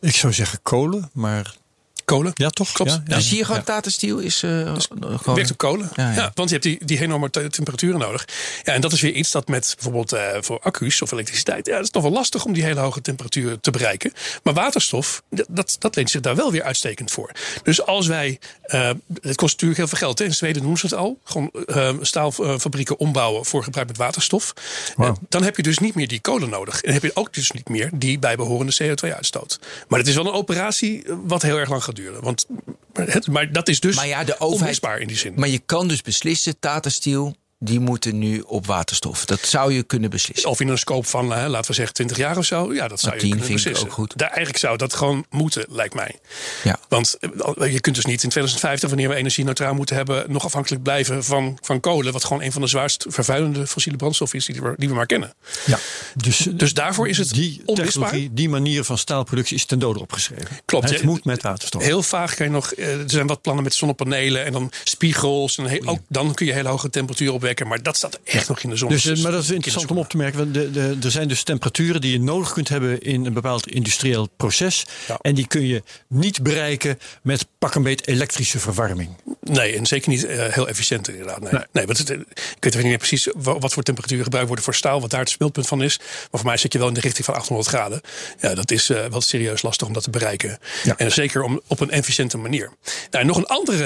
[0.00, 1.56] ik zou zeggen kolen, maar
[2.04, 2.30] Kolen.
[2.34, 2.72] ja toch?
[2.72, 2.90] Klopt.
[2.90, 3.16] Ja, Ja.
[3.16, 5.34] Dus hier gewoon Tata Steel is eh, gewoon...
[5.34, 5.90] Werkt op kolen.
[5.94, 6.30] Ja, Ja, ja.
[6.34, 8.24] want je hebt die, die enorme te- temperaturen nodig.
[8.62, 11.66] Ja, en dat is weer iets dat met bijvoorbeeld eh, voor accu's of elektriciteit.
[11.66, 14.12] Ja, dat is toch wel lastig om die hele hoge temperaturen te bereiken.
[14.42, 17.30] Maar waterstof, dat, dat, leent zich daar wel weer uitstekend voor.
[17.62, 18.38] Dus als wij.
[18.62, 18.90] eh
[19.22, 20.18] het kost natuurlijk heel veel geld.
[20.18, 20.24] Hè?
[20.24, 21.18] In Zweden doen ze het al.
[21.24, 24.52] Gewoon eh, staalfabrieken ombouwen voor gebruik met waterstof.
[24.96, 26.80] Eh, dan heb je dus niet meer die kolen nodig.
[26.82, 29.58] En heb je ook dus niet meer die bijbehorende CO2-uitstoot.
[29.88, 32.22] Maar het is wel een operatie eh, wat heel erg lang gaat duren.
[32.22, 32.46] Want,
[32.92, 35.32] het, maar dat is dus Maar ja, de overheid- onmisbaar in die zin.
[35.36, 39.24] Maar je kan dus beslissen, Tata Steel, die moeten nu op waterstof.
[39.24, 40.50] Dat zou je kunnen beslissen.
[40.50, 42.74] Of in een scope van, eh, laten we zeggen, 20 jaar of zo.
[42.74, 43.88] Ja, dat zou je 10 kunnen vind ik beslissen.
[43.88, 44.12] ook goed.
[44.16, 46.18] Daar, eigenlijk zou dat gewoon moeten, lijkt mij.
[46.64, 46.78] Ja.
[46.88, 50.44] Want eh, je kunt dus niet in 2050, wanneer we energie neutraal moeten hebben, nog
[50.44, 52.12] afhankelijk blijven van, van kolen.
[52.12, 55.06] Wat gewoon een van de zwaarst vervuilende fossiele brandstoffen is die we, die we maar
[55.06, 55.34] kennen.
[55.66, 55.78] Ja.
[56.14, 57.86] Dus, Dus daarvoor is het die onmisbaar.
[57.86, 60.48] technologie, die manier van staalproductie is ten dode opgeschreven.
[60.64, 61.04] Klopt, Het ja.
[61.06, 61.82] moet met waterstof.
[61.82, 62.72] Heel vaag kan je nog.
[62.72, 65.58] eh, Er zijn wat plannen met zonnepanelen en dan spiegels.
[65.58, 67.68] En ook dan kun je hele hoge temperaturen opwekken.
[67.68, 68.88] Maar dat staat echt nog in de zon.
[68.88, 70.38] Dus, eh, maar dat is interessant om op te merken.
[70.38, 73.68] Want de, de, er zijn dus temperaturen die je nodig kunt hebben in een bepaald
[73.68, 74.86] industrieel proces.
[75.08, 75.18] Ja.
[75.20, 79.10] En die kun je niet bereiken met pak een beet elektrische verwarming.
[79.40, 81.40] Nee, en zeker niet eh, heel efficiënt inderdaad.
[81.40, 81.62] Nee, Nee.
[81.72, 81.86] nee.
[81.86, 82.18] want het, eh,
[82.60, 85.00] ik weet niet precies wa- wat voor temperaturen gebruikt worden voor staal.
[85.00, 85.98] Wat daar het smeltpunt van is.
[85.98, 88.00] Maar voor mij zit je wel in de richting van 800 graden.
[88.40, 90.58] Ja, dat is eh, wel serieus lastig om dat te bereiken.
[90.84, 90.96] Ja.
[90.96, 92.70] En zeker om, op een efficiënte manier.
[93.10, 93.84] Nou, en nog een andere,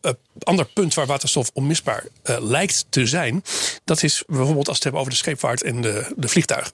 [0.00, 2.04] eh, ander punt waar waterstof onmisbaar
[2.40, 3.42] lijkt te zijn.
[3.84, 6.72] Dat is bijvoorbeeld als we het hebben over de scheepvaart en de, de vliegtuig.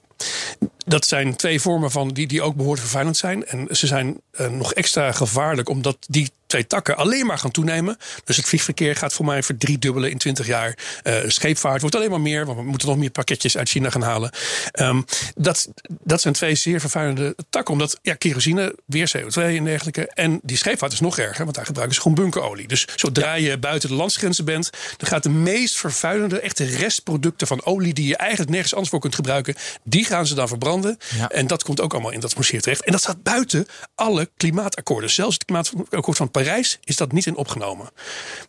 [0.85, 3.45] Dat zijn twee vormen van die, die ook behoorlijk vervuilend zijn.
[3.45, 7.97] En ze zijn eh, nog extra gevaarlijk omdat die twee takken alleen maar gaan toenemen.
[8.23, 10.77] Dus het vliegverkeer gaat voor mij verdriedubbelen in 20 jaar.
[11.03, 14.01] Eh, scheepvaart wordt alleen maar meer, want we moeten nog meer pakketjes uit China gaan
[14.01, 14.31] halen.
[14.71, 15.01] Ehm,
[15.35, 15.69] dat,
[16.03, 17.73] dat zijn twee zeer vervuilende takken.
[17.73, 20.07] Omdat ja, kerosine, weer CO2 en dergelijke.
[20.13, 22.67] En die scheepvaart is nog erger, want daar gebruiken ze gewoon bunkerolie.
[22.67, 27.65] Dus zodra je buiten de landsgrenzen bent, dan gaat de meest vervuilende, echte restproducten van
[27.65, 30.97] olie die je eigenlijk nergens anders voor kunt gebruiken, die gaan ze dan verbranden.
[31.17, 31.29] Ja.
[31.29, 32.83] En dat komt ook allemaal in dat atmosfeer terecht.
[32.83, 35.09] En dat staat buiten alle klimaatakkoorden.
[35.09, 37.89] Zelfs het klimaatakkoord van Parijs is dat niet in opgenomen.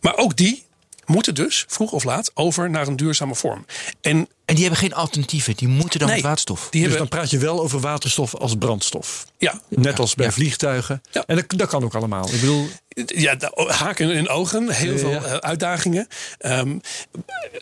[0.01, 0.65] Maar ook die
[1.07, 3.67] moeten dus vroeg of laat over naar een duurzame vorm.
[4.01, 5.57] En En die hebben geen alternatieven.
[5.57, 6.61] Die moeten dan nee, met waterstof.
[6.61, 9.27] Die Dus hebben, dan praat je wel over waterstof als brandstof.
[9.39, 10.33] ja, Net als bij ja.
[10.33, 11.03] vliegtuigen.
[11.11, 11.25] Ja.
[11.27, 12.25] En dat, dat kan ook allemaal.
[12.33, 12.69] Ik bedoel,
[13.07, 14.99] Ja, haken in ogen, heel Ja.
[14.99, 16.07] veel eh, uitdagingen.
[16.39, 16.79] Ehm,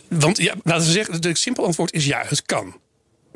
[0.07, 2.75] want ja, laten we zeggen, het simpel antwoord is ja, het kan.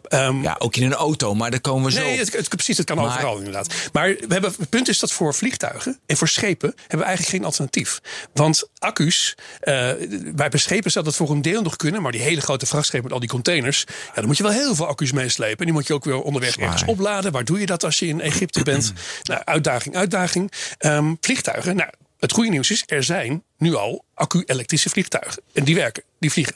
[0.08, 2.78] Ehm, Ja, ook in een auto, maar daar komen we zo Nee, het, het, precies,
[2.78, 3.74] het kan Maar- overal inderdaad.
[3.94, 7.36] Maar we hebben, het punt is dat voor vliegtuigen en voor schepen hebben we eigenlijk
[7.36, 8.00] geen alternatief.
[8.34, 9.92] Want accu's, eh
[10.36, 12.02] bij schepen zou dat voor een deel nog kunnen.
[12.02, 13.84] Maar die hele grote vrachtschepen met al die containers.
[14.08, 15.58] Ja, dan moet je wel heel veel accu's meeslepen.
[15.60, 16.66] En die moet je ook weer onderweg Zwaar.
[16.66, 17.32] ergens opladen.
[17.32, 18.94] Waar doe je dat als je in Egypte bent?
[19.24, 20.52] nou, uitdaging, uitdaging.
[20.78, 21.90] Ehm, vliegtuigen, nou,
[22.20, 25.42] het goede nieuws is, er zijn nu al accu-elektrische vliegtuigen.
[25.54, 26.56] En die werken, die vliegen.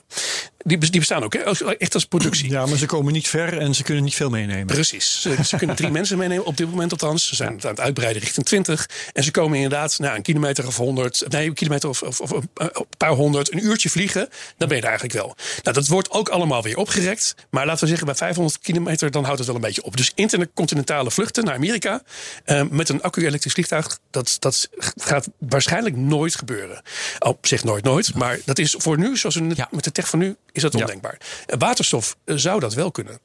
[0.58, 1.40] Die, die bestaan ook, hè?
[1.78, 2.50] Echt als productie.
[2.50, 4.66] ja, maar ze komen niet ver en ze kunnen niet veel meenemen.
[4.66, 5.22] Precies.
[5.22, 7.28] Ze, ze kunnen drie mensen meenemen op dit moment althans.
[7.28, 8.90] Ze zijn het aan het uitbreiden richting 20.
[9.14, 12.32] En ze komen inderdaad nou, een kilometer of 100, nee, een kilometer of, of, of
[12.32, 12.50] een
[12.98, 14.30] paar honderd, een uurtje vliegen.
[14.58, 15.36] Dan ben je er eigenlijk wel.
[15.64, 17.36] Nou, dat wordt ook allemaal weer opgerekt.
[17.50, 19.98] Maar laten we zeggen, bij 500 kilometer, dan houdt het wel een beetje op.
[19.98, 22.02] Dus intercontinentale vluchten naar Amerika
[22.44, 26.82] eh, met een accu-elektrisch vliegtuig, dat, dat gaat waarschijnlijk nooit gebeuren.
[27.20, 28.14] Op zich nooit, nooit.
[28.16, 29.68] Maar dat is voor nu, zoals we Ja.
[29.72, 31.18] met de tech van nu, is dat ondenkbaar.
[31.46, 33.20] Eh, Waterstof eh, zou dat wel kunnen.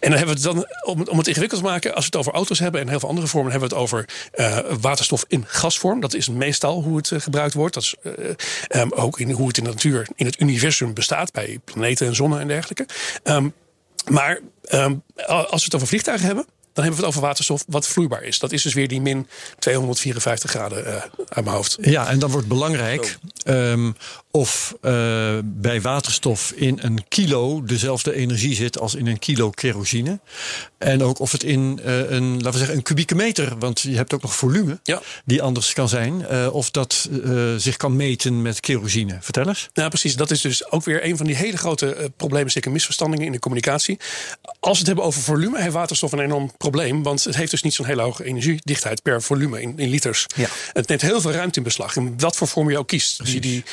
[0.00, 2.16] en dan hebben we het dan, om, om het ingewikkeld te maken, als we het
[2.16, 5.44] over auto's hebben en heel veel andere vormen, hebben we het over eh, waterstof in
[5.46, 6.00] gasvorm.
[6.00, 7.74] Dat is meestal hoe het gebruikt wordt.
[7.74, 8.34] Dat is eh,
[8.68, 12.14] ehm, ook in hoe het in de natuur, in het universum bestaat, bij planeten en
[12.14, 12.86] zonnen en dergelijke.
[13.22, 13.48] Ehm,
[14.10, 14.94] maar ehm,
[15.26, 18.38] als we het over vliegtuigen hebben, dan hebben we het over waterstof wat vloeibaar is.
[18.38, 20.94] Dat is dus weer die min 254 graden uh,
[21.28, 21.78] uit mijn hoofd.
[21.80, 23.96] Ja, en dan wordt belangrijk um,
[24.34, 30.20] of uh, bij waterstof in een kilo dezelfde energie zit als in een kilo kerosine.
[30.78, 33.96] En ook of het in uh, een, laten we zeggen, een kubieke meter, want je
[33.96, 35.02] hebt ook nog volume ja.
[35.24, 37.08] die anders kan zijn, of dat
[37.56, 39.18] zich kan meten met kerosine.
[39.20, 39.68] Vertel eens.
[39.72, 40.16] Ja, precies.
[40.16, 43.38] Dat is dus ook weer een van die hele grote problemen, zeker misverstandingen in de
[43.38, 43.98] communicatie.
[44.60, 47.02] Als we het hebben over volume, heeft waterstof een enorm probleem.
[47.02, 50.26] Want het heeft dus niet zo'n hele hoge energiedichtheid per volume in, in liters.
[50.34, 50.48] Ja.
[50.72, 51.96] Het neemt heel veel ruimte in beslag.
[51.96, 53.24] In wat voor vorm je ook kiest.
[53.24, 53.64] Die, die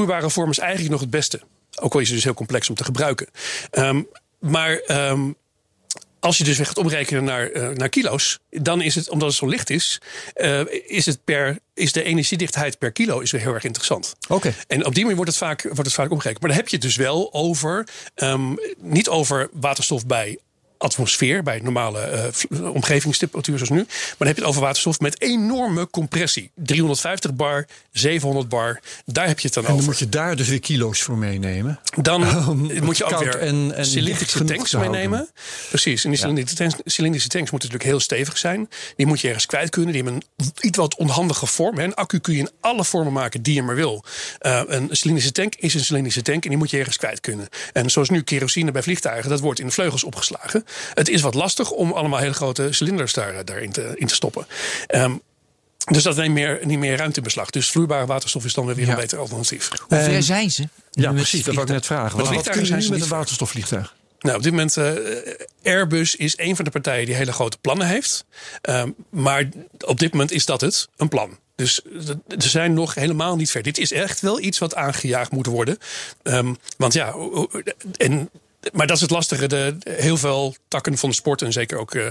[0.00, 1.40] vloeibare vorm is eigenlijk nog het beste.
[1.80, 3.26] Ook al is het dus heel complex om te gebruiken.
[3.72, 4.08] Um,
[4.38, 5.36] maar um,
[6.20, 9.36] als je dus weer gaat omrekenen naar, uh, naar kilo's, dan is het, omdat het
[9.36, 10.00] zo licht is,
[10.36, 14.14] uh, is, het per, is de energiedichtheid per kilo is weer heel erg interessant.
[14.22, 14.34] Oké.
[14.34, 14.54] Okay.
[14.66, 16.40] En op die manier wordt het vaak, wordt het vaak omgerekend.
[16.40, 20.38] Maar dan heb je het dus wel over, um, niet over waterstof bij
[20.80, 23.76] atmosfeer bij normale uh, omgevingstemperatuur zoals nu.
[23.76, 26.50] Maar dan heb je het over waterstof met enorme compressie.
[26.54, 28.80] 350 bar, 700 bar.
[29.04, 29.90] Daar heb je het dan, en dan over.
[29.90, 31.80] moet je daar dus weer kilo's voor meenemen.
[32.02, 35.28] Dan um, moet je ook weer en, en cilindrische tanks meenemen.
[35.68, 36.04] Precies.
[36.04, 38.68] En die cilindrische tanks, cilindrische tanks moeten natuurlijk heel stevig zijn.
[38.96, 39.92] Die moet je ergens kwijt kunnen.
[39.92, 41.78] Die hebben een iets wat onhandige vorm.
[41.78, 44.04] Een accu kun je in alle vormen maken die je maar wil.
[44.40, 47.48] Uh, een cilindrische tank is een cilindrische tank en die moet je ergens kwijt kunnen.
[47.72, 50.64] En zoals nu kerosine bij vliegtuigen, dat wordt in de vleugels opgeslagen.
[50.94, 54.46] Het is wat lastig om allemaal hele grote cilinders daar, daarin te, in te stoppen.
[54.94, 55.20] Um,
[55.90, 57.50] dus dat neemt meer, niet meer ruimte in beslag.
[57.50, 58.88] Dus vloeibare waterstof is dan weer Ja.
[58.88, 59.68] een beter alternatief.
[59.88, 60.68] Hoe ver zijn ze?
[60.90, 61.44] Ja, Met precies.
[61.44, 62.18] Dat wou ik net vragen.
[62.18, 63.94] Wat, wat kunnen ze met een waterstofvliegtuig?
[64.20, 64.92] Nou, op dit moment uh,
[65.64, 68.24] Airbus is een van de partijen die hele grote plannen heeft.
[68.62, 69.48] Um, maar
[69.80, 71.38] op dit moment is dat het, een plan.
[71.54, 71.80] Dus
[72.38, 73.62] ze zijn nog helemaal niet ver.
[73.62, 75.78] Dit is echt wel iets wat aangejaagd moet worden.
[76.22, 77.14] Um, want ja,
[77.96, 78.30] en
[78.72, 79.46] maar dat is het lastige.
[79.46, 82.10] De, heel veel takken van de sport en zeker ook uh,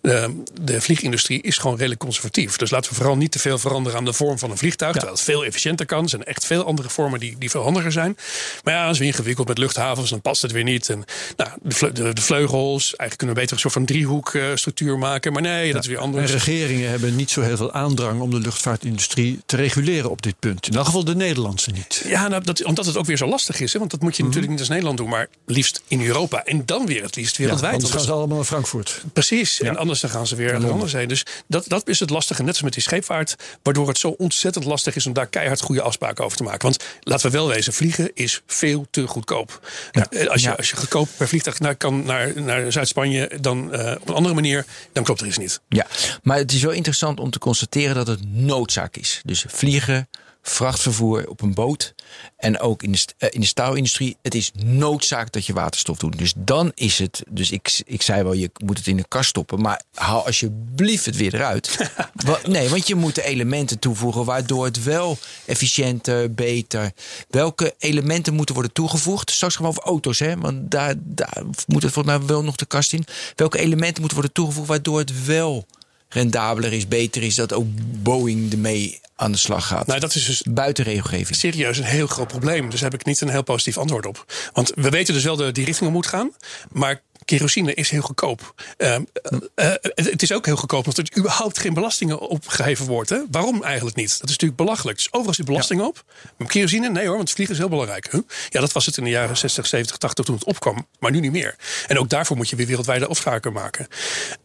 [0.00, 2.56] de, de vliegindustrie is gewoon redelijk conservatief.
[2.56, 4.94] Dus laten we vooral niet te veel veranderen aan de vorm van een vliegtuig.
[4.94, 4.98] Ja.
[4.98, 6.02] Terwijl het veel efficiënter kan.
[6.02, 8.16] Er zijn echt veel andere vormen die, die veel handiger zijn.
[8.64, 10.88] Maar ja, als we ingewikkeld met luchthavens, dan past het weer niet.
[10.88, 11.04] En
[11.36, 14.98] nou, de, de, de vleugels, eigenlijk kunnen we beter een soort van driehoek uh, structuur
[14.98, 15.32] maken.
[15.32, 16.32] Maar nee, dat is weer anders.
[16.32, 20.38] En regeringen hebben niet zo heel veel aandrang om de luchtvaartindustrie te reguleren op dit
[20.38, 20.66] punt.
[20.66, 22.02] In elk geval de Nederlandse niet.
[22.06, 23.72] Ja, nou, dat, omdat het ook weer zo lastig is.
[23.72, 23.78] Hè?
[23.78, 24.36] Want dat moet je mm -hmm.
[24.36, 26.44] natuurlijk niet als Nederland doen, maar liefst in Europa.
[26.44, 27.72] En dan weer het liefst wereldwijd.
[27.72, 29.02] Ja, anders gaan ze allemaal naar Frankfurt.
[29.12, 29.58] Precies.
[29.58, 29.68] Ja.
[29.68, 31.08] En anders dan gaan ze weer naar anders heen.
[31.08, 32.42] Dus dat, dat is het lastige.
[32.42, 33.36] Net als met die scheepvaart.
[33.62, 36.62] Waardoor het zo ontzettend lastig is om daar keihard goede afspraken over te maken.
[36.62, 39.70] Want laten we wel wezen, vliegen is veel te goedkoop.
[39.92, 40.26] Ja.
[40.26, 44.08] Als, je, als je goedkoop per vliegtuig naar, kan naar, naar Zuid-Spanje, dan uh, op
[44.08, 45.60] een andere manier, dan klopt er iets niet.
[45.68, 45.86] Ja,
[46.22, 49.20] maar het is wel interessant om te constateren dat het noodzaak is.
[49.24, 50.08] Dus vliegen,
[50.50, 51.94] vrachtvervoer op een boot
[52.36, 54.16] en ook in de, uh, in de staalindustrie.
[54.22, 56.18] Het is noodzaak dat je waterstof doet.
[56.18, 57.22] Dus dan is het.
[57.30, 59.60] Dus ik, ik zei wel, je moet het in de kast stoppen.
[59.60, 61.76] Maar haal alsjeblieft het weer eruit.
[62.48, 66.92] Nee, want je moet de elementen toevoegen waardoor het wel efficiënter, beter.
[67.28, 69.30] Welke elementen moeten worden toegevoegd?
[69.30, 70.36] Straks gaan we over auto's, hè?
[70.36, 73.04] Want daar, daar moet het volgens mij wel nog de kast in.
[73.36, 75.66] Welke elementen moeten worden toegevoegd waardoor het wel
[76.08, 77.66] rendabeler is, beter is, dat ook
[78.02, 79.86] Boeing ermee aan de slag gaat.
[79.86, 81.36] Nou, dat is dus buiten regelgeving.
[81.36, 82.70] Serieus een heel groot probleem.
[82.70, 84.24] Dus daar heb ik niet een heel positief antwoord op.
[84.52, 86.32] Want we weten dus wel de, die richting op moet gaan.
[86.72, 88.54] Maar kerosine is heel goedkoop.
[88.78, 93.10] Uh, uh, het is ook heel goedkoop omdat er überhaupt geen belastingen opgeheven wordt.
[93.10, 93.18] Hè?
[93.30, 94.10] Waarom eigenlijk niet?
[94.10, 94.96] Dat is natuurlijk belachelijk.
[94.96, 95.86] Dus overal zit belasting ja.
[95.86, 96.04] op.
[96.36, 96.90] Maar kerosine?
[96.90, 98.08] Nee hoor, want vliegen is heel belangrijk.
[98.10, 98.20] Huh?
[98.48, 100.86] Ja, dat was het in de jaren 60, 70, 80 toen het opkwam.
[100.98, 101.56] Maar nu niet meer.
[101.86, 103.86] En ook daarvoor moet je weer wereldwijde afspraken maken.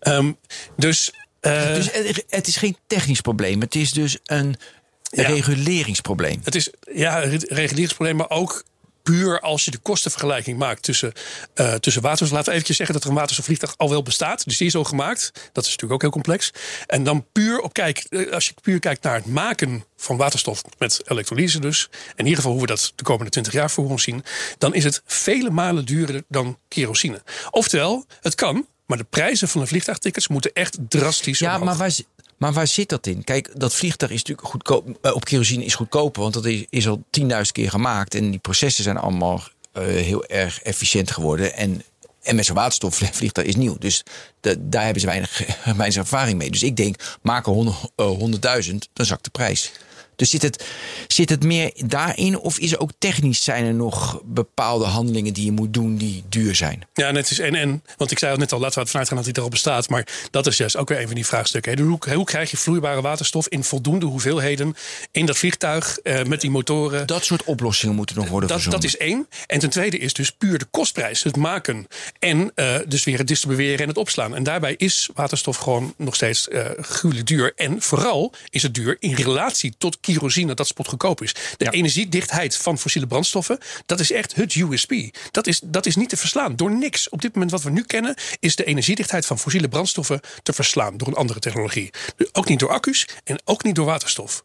[0.02, 0.38] Um,
[0.78, 1.12] dus
[1.46, 1.90] uh, dus
[2.28, 3.62] het is geen technisch probleem.
[3.62, 4.56] Het is dus een
[5.04, 5.28] ja.
[5.28, 6.42] reguleringsprobleem.
[6.44, 8.64] Het is ja, een reguleringsprobleem, maar ook
[9.04, 11.14] puur als je de kostenvergelijking maakt tussen,
[11.56, 12.32] uh, tussen waterstof.
[12.32, 14.46] Laten we eventjes zeggen dat er een waterstofvliegtuig al wel bestaat.
[14.46, 15.32] Dus die is al gemaakt.
[15.52, 16.52] Dat is natuurlijk ook heel complex.
[16.88, 21.02] En dan puur op kijk, als je puur kijkt naar het maken van waterstof met
[21.06, 21.90] elektrolyse dus.
[22.16, 24.24] In ieder geval hoe we dat de komende 20 jaar voor ons zien.
[24.58, 27.22] Dan is het vele malen duurder dan kerosine.
[27.52, 31.66] Oftewel, het kan, maar de prijzen van de vliegtuigtickets moeten echt drastisch ja, omhoog.
[31.66, 31.98] Maar waar,
[32.38, 33.24] maar waar zit dat in?
[33.24, 34.88] Kijk, dat vliegtuig is natuurlijk goedkoop.
[35.02, 38.16] Uh, op kerosine is goedkoper, want dat is, is al 10.000 keer gemaakt.
[38.16, 39.44] En die processen zijn allemaal
[39.74, 41.54] uh, heel erg efficiënt geworden.
[41.54, 41.84] En,
[42.22, 43.78] en met zo'n waterstofvliegtuig is nieuw.
[43.78, 44.04] Dus
[44.40, 45.42] de, daar hebben ze weinig,
[45.78, 46.52] weinig ervaring mee.
[46.52, 49.72] Dus ik denk, maken 100.000, uh, dan zakt de prijs.
[50.16, 50.66] Dus zit het,
[51.08, 55.46] zit het meer daarin of is er ook technisch zijn er nog bepaalde handelingen die
[55.46, 56.82] je moet doen die duur zijn?
[56.94, 57.84] Ja, net is en en.
[57.98, 59.90] Want ik zei het net al, laten we ervan uitgaan dat hij erop bestaat.
[59.90, 61.78] Maar dat is juist ook weer een van die vraagstukken.
[61.78, 61.84] hè.
[61.84, 64.76] Hoe, hoe krijg je vloeibare waterstof in voldoende hoeveelheden
[65.12, 67.08] in dat vliegtuig eh, met die motoren?
[67.08, 68.90] Dat soort oplossingen moeten nog worden Dat, verzonnen.
[68.90, 69.28] dat is één.
[69.48, 71.88] En ten tweede is dus puur de kostprijs, het maken.
[72.20, 74.36] En eh, dus weer het distribueren en het opslaan.
[74.36, 77.54] En daarbij is waterstof gewoon nog steeds eh gruwelijk duur.
[77.56, 81.36] En vooral is het duur in relatie tot kerosine dat spotgoedkoop is.
[81.58, 84.94] De energiedichtheid van fossiele brandstoffen, dat is echt het USP.
[85.32, 87.10] Dat is, dat is niet te verslaan door niks.
[87.10, 90.98] Op dit moment wat we nu kennen, is de energiedichtheid van fossiele brandstoffen te verslaan
[90.98, 91.90] door een andere technologie.
[92.32, 94.44] Ook niet door accu's en ook niet door waterstof.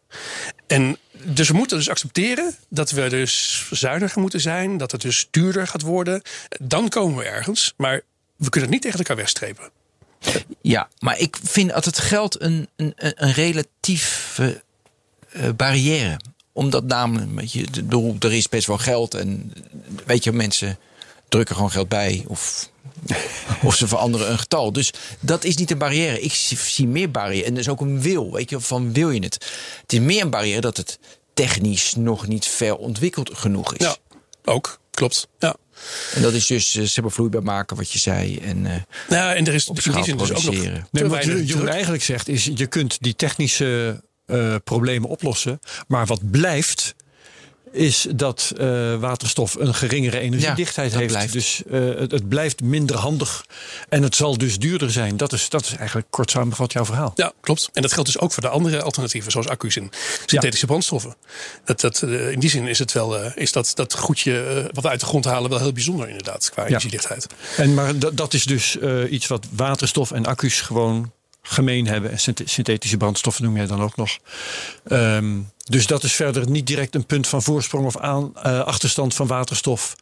[0.67, 5.29] En dus we moeten dus accepteren dat we dus zuiniger moeten zijn, dat het dus
[5.31, 6.23] duurder gaat worden.
[6.61, 8.03] Dan komen we ergens, maar
[8.37, 9.71] we kunnen het niet tegen elkaar wegstrepen.
[10.63, 13.35] Ja, maar ik vind dat het geld een, een, een
[14.37, 14.61] een
[15.33, 16.21] eh, barrière.
[16.53, 19.53] Omdat namelijk, weet je, de- bedoel, er is best wel geld en
[20.07, 20.79] weet je, mensen
[21.29, 22.71] drukken gewoon geld bij of,
[23.63, 24.73] of ze veranderen een getal.
[24.73, 26.21] Dus dat is niet een barrière.
[26.21, 29.21] Ik zie, meer barrière en er is ook een wil, weet je, van wil je
[29.23, 29.35] het?
[29.83, 30.99] Het is meer een barrière dat het
[31.35, 33.87] technisch nog niet ver ontwikkeld genoeg is.
[33.87, 33.97] Ja,
[34.45, 34.79] ook.
[34.91, 35.29] Klopt.
[35.39, 35.57] Ja.
[36.15, 38.73] En dat is dus uh, zeg maar, vloeibaar maken wat je zei en eh,
[39.09, 40.55] Nou, en er is op in schaal die zin dus ook nog
[40.91, 41.69] Nee, wat druk.
[41.69, 45.61] eigenlijk zegt is, je kunt die technische eh, problemen oplossen.
[45.87, 46.95] Maar wat blijft,
[47.73, 51.13] is dat eh, waterstof een geringere energiedichtheid heeft.
[51.13, 51.33] blijft.
[51.33, 53.45] Dus eh, het, het blijft minder handig.
[53.89, 55.17] En het zal dus duurder zijn.
[55.17, 57.13] Dat is, dat is eigenlijk kort samengevat jouw verhaal.
[57.15, 57.71] Ja, klopt.
[57.73, 59.91] En dat geldt dus ook voor de andere alternatieven, zoals accu's en
[60.27, 61.15] synthetische brandstoffen.
[61.65, 65.01] Dat, dat, in die zin is, het wel, is dat, dat goedje wat we uit
[65.01, 67.27] de grond halen wel heel bijzonder inderdaad, qua energiedichtheid.
[67.57, 68.77] En, maar dat, dat is dus
[69.11, 71.13] iets wat waterstof en accu's gewoon
[71.49, 72.11] gemeen hebben.
[72.11, 74.19] En synthe- synthetische brandstoffen noem jij dan ook nog.
[74.85, 79.15] Ehm, dus dat is verder niet direct een punt van voorsprong of aan, eh, achterstand
[79.15, 79.97] van waterstof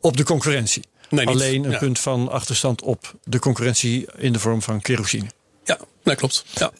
[0.00, 0.82] op de concurrentie.
[1.10, 1.26] Nee.
[1.26, 1.78] Alleen een Ja.
[1.78, 5.26] punt van achterstand op de concurrentie in de vorm van kerosine.
[5.64, 6.44] Ja, dat klopt.
[6.54, 6.70] Ja.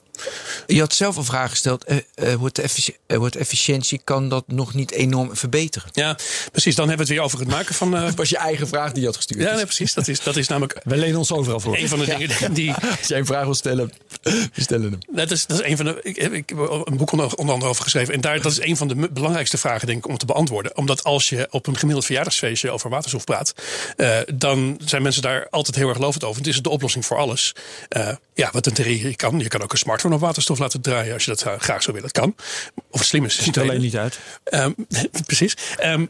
[0.66, 1.84] Je had zelf een vraag gesteld.
[1.84, 5.88] eh, eh, wordt, effici- eh, wordt efficiëntie, kan dat nog niet enorm verbeteren?
[5.92, 6.16] ja,
[6.52, 6.74] precies.
[6.74, 7.96] Dan hebben we het weer over het maken van.
[7.96, 9.40] eh, Dat was je eigen vraag die je had gestuurd.
[9.42, 9.94] ja, nee, precies.
[9.94, 11.76] Dat is, dat is namelijk We lenen ons overal voor.
[11.76, 12.72] een van de dingen die.
[12.98, 14.98] Als jij een vraag wil stellen, we stellen hem.
[15.16, 15.98] Dat is, dat is een van de.
[16.02, 18.14] Ik, heb- ik heb een boek onder, onder andere over geschreven.
[18.14, 20.76] En daar, dat is een van de belangrijkste vragen, denk ik, om te beantwoorden.
[20.76, 23.54] Omdat als je op een gemiddeld verjaardagsfeestje over waterstof praat.
[23.96, 26.38] eh, dan zijn mensen daar altijd heel erg lovend over.
[26.38, 27.54] Het is de oplossing voor alles.
[27.88, 29.38] Eh, ja, wat in theorie kan.
[29.40, 31.14] Je kan ook een smartphone op waterstof laten draaien.
[31.14, 32.12] Als je dat graag zou willen.
[32.12, 32.34] Dat kan.
[32.90, 33.34] Of het slim is.
[33.34, 34.18] Ziet er het alleen niet uit.
[34.44, 34.72] Ehm,
[35.26, 35.56] precies.
[35.78, 36.06] Ehm,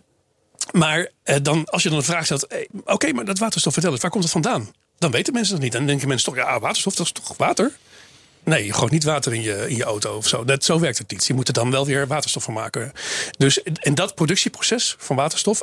[0.73, 3.93] maar eh, dan, als je dan een vraag stelt: eh, oké, maar dat waterstof, vertel
[3.93, 4.73] eens, waar komt het vandaan?
[4.99, 5.73] Dan weten mensen dat niet.
[5.73, 7.73] Dan denken mensen toch: ja, waterstof, dat is toch water?
[8.45, 10.45] Nee, je gooit niet water in je, in je auto of zo.
[10.45, 11.27] Dat, zo werkt het niet.
[11.27, 12.93] Je moet er dan wel weer waterstof van maken.
[13.39, 15.63] Dus en dat productieproces van waterstof,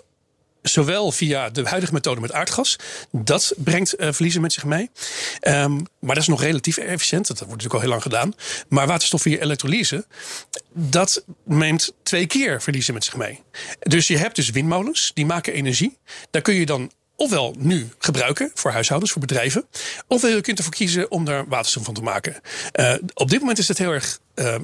[0.70, 2.76] zowel via de huidige methode met aardgas,
[3.12, 4.90] dat brengt eh, verliezen met zich mee.
[5.40, 7.28] Ehm, maar dat is nog relatief efficiënt.
[7.28, 8.34] Dat wordt natuurlijk al heel lang gedaan.
[8.68, 10.06] Maar waterstof via elektrolyse,
[10.74, 13.42] dat neemt twee keer verliezen met zich mee.
[13.80, 15.98] Dus je hebt dus windmolens, die maken energie.
[16.32, 19.66] Daar kun je dan ofwel nu gebruiken voor huishoudens, voor bedrijven.
[20.08, 22.36] Ofwel je kunt ervoor kiezen om daar waterstof van te maken.
[22.72, 24.20] Eh, op dit moment is het heel erg.
[24.36, 24.56] Eh,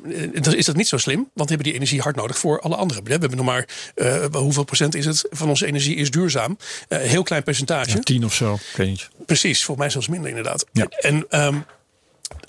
[0.42, 2.76] dan is dat niet zo slim, want we hebben die energie hard nodig voor alle
[2.76, 3.02] andere.
[3.04, 3.68] We hebben nog maar.
[3.96, 6.58] eh, hoeveel procent is het van onze energie is duurzaam?
[6.88, 7.90] Eh, heel klein percentage.
[7.96, 9.10] Ja, tien of zo, ik weet niet.
[9.26, 10.66] Precies, volgens mij zelfs minder inderdaad.
[10.72, 10.86] Ja.
[10.90, 11.60] En ehm,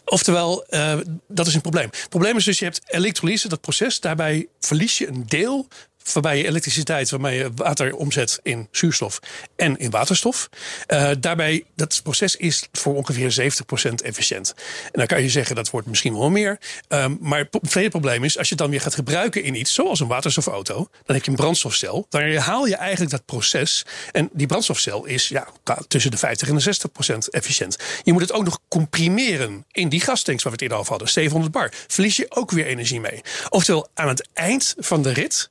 [0.04, 0.94] oftewel, eh,
[1.28, 1.88] dat is een probleem.
[1.90, 4.00] Het probleem is dus, je hebt elektrolyse, dat proces.
[4.00, 5.68] Daarbij verlies je een deel
[6.12, 9.18] waarbij je elektriciteit, waarmee je water omzet in zuurstof
[9.56, 10.48] en in waterstof.
[10.86, 14.54] Eh, daarbij, dat proces is voor ongeveer 70% efficiënt.
[14.84, 16.58] En dan kan je zeggen, dat wordt misschien wel meer.
[16.88, 19.74] Ehm, maar het tweede probleem is, als je het dan weer gaat gebruiken in iets,
[19.74, 22.06] zoals een waterstofauto, dan heb je een brandstofcel.
[22.08, 23.84] Dan herhaal je eigenlijk dat proces.
[24.12, 25.48] En die brandstofcel is ja,
[25.88, 27.76] tussen de 50 en de 60% efficiënt.
[28.02, 31.08] Je moet het ook nog comprimeren in die gastanks waar we het eerder over hadden,
[31.08, 31.72] 700 bar.
[31.86, 33.20] Verlies je ook weer energie mee.
[33.48, 35.48] Oftewel, aan het eind van de rit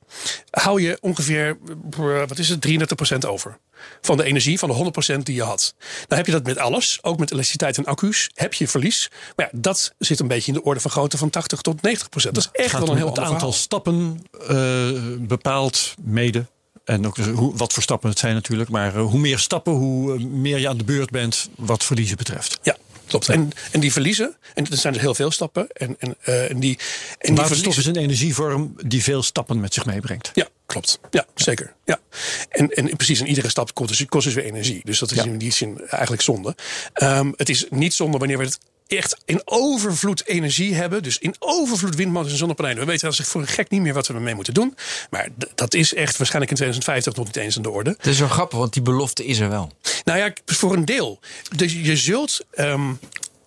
[0.52, 1.58] hou je ongeveer,
[1.90, 3.58] eh, wat is het, 33% over.
[4.00, 5.74] Van de energie, van de 100% die je had.
[6.06, 9.10] Dan heb je dat met alles, ook met elektriciteit en accu's, heb je verlies.
[9.36, 12.34] Maar ja, dat zit een beetje in de orde van grootte van 80 tot 90%.
[12.34, 13.52] Dat is echt wel een heel het aantal verhaal.
[13.52, 16.46] stappen eh, bepaalt mede.
[16.84, 18.70] En ook dus hoe, wat voor stappen het zijn natuurlijk.
[18.70, 22.58] Maar eh, hoe meer stappen, hoe meer je aan de beurt bent wat verliezen betreft.
[22.62, 22.76] Ja,
[23.18, 23.28] klopt.
[23.28, 25.68] En, en die verliezen, en er zijn dus heel veel stappen.
[25.72, 29.60] En, en, eh, en die, en die Waterstof verliezen- is een energievorm die veel stappen
[29.60, 30.30] met zich meebrengt.
[30.34, 30.98] Ja, klopt.
[31.10, 31.74] Ja, zeker.
[31.84, 32.00] Ja.
[32.48, 34.80] En, en precies, en iedere stap kost dus, kost dus weer energie.
[34.84, 35.24] Dus dat is Ja.
[35.24, 36.54] in die zin eigenlijk zonde.
[36.92, 38.58] Ehm, het is niet zonde wanneer we het
[38.92, 41.02] echt in overvloed energie hebben.
[41.02, 42.78] Dus in overvloed windmolens en zonnepanelen.
[42.78, 44.76] We weten als zich voor een gek niet meer wat we ermee moeten doen.
[45.10, 47.94] Maar d- dat is echt waarschijnlijk in 2050 nog niet eens aan de orde.
[47.98, 49.70] Dat is wel grappig, want die belofte is er wel.
[50.04, 51.20] Nou ja, voor een deel.
[51.56, 52.92] Dus je zult ehm,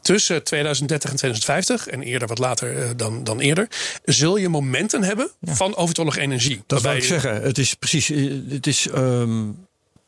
[0.02, 3.68] tussen 2030 en 2050, en eerder wat later eh, dan, dan eerder,
[4.06, 6.64] zul je momenten hebben van overtollige energie.
[6.68, 7.42] Dat wil ik je- zeggen.
[7.42, 9.44] Het is precies, eh, het is ehm,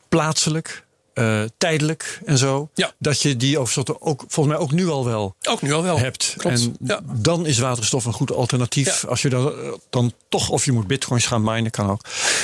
[0.10, 0.86] plaatselijk,
[1.18, 2.70] eh, tijdelijk en zo.
[2.74, 2.92] Ja.
[3.00, 6.00] Dat je die overstoffen ook volgens mij ook nu al wel Ook nu al wel.
[6.00, 6.34] hebt.
[6.38, 6.60] Klopt.
[6.60, 7.00] En ja.
[7.06, 9.02] dan is waterstof een goed alternatief.
[9.02, 9.08] Ja.
[9.08, 12.02] Als je dan, eh, dan toch, of je moet bitcoins gaan minen, kan ook.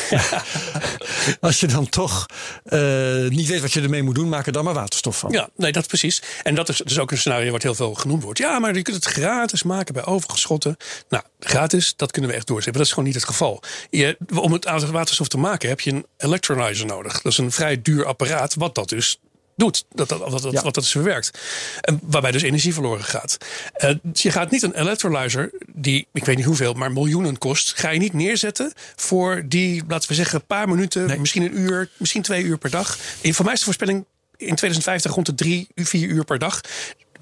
[1.39, 2.25] Als je dan toch
[2.63, 5.31] eh, niet weet wat je ermee moet doen, maak er dan maar waterstof van.
[5.31, 6.21] Ja, nee, dat precies.
[6.43, 8.39] En dat is dus ook een scenario wat heel veel genoemd wordt.
[8.39, 10.77] Ja, maar je kunt het gratis maken bij overgeschotten.
[11.09, 12.73] Nou, gratis, dat kunnen we echt doorzetten.
[12.77, 13.61] Dat is gewoon niet het geval.
[13.89, 17.21] Je, om het waterstof te maken heb je een electrolyzer nodig.
[17.21, 19.19] Dat is een vrij duur apparaat, wat dat dus
[19.55, 19.85] doet.
[19.89, 20.61] Dat, dat, dat, Ja.
[20.61, 21.39] Wat dat dus verwerkt.
[21.81, 23.37] En waarbij dus energie verloren gaat.
[23.73, 27.79] Eh, dus je gaat niet een electrolyzer, die ik weet niet hoeveel, maar miljoenen kost,
[27.79, 31.89] ga je niet neerzetten voor die, laten we zeggen, een paar minuten, misschien een uur,
[31.97, 32.97] misschien twee uur per dag.
[33.21, 34.05] En voor mij is de voorspelling
[34.37, 36.61] in 2050 rond de drie, vier uur per dag.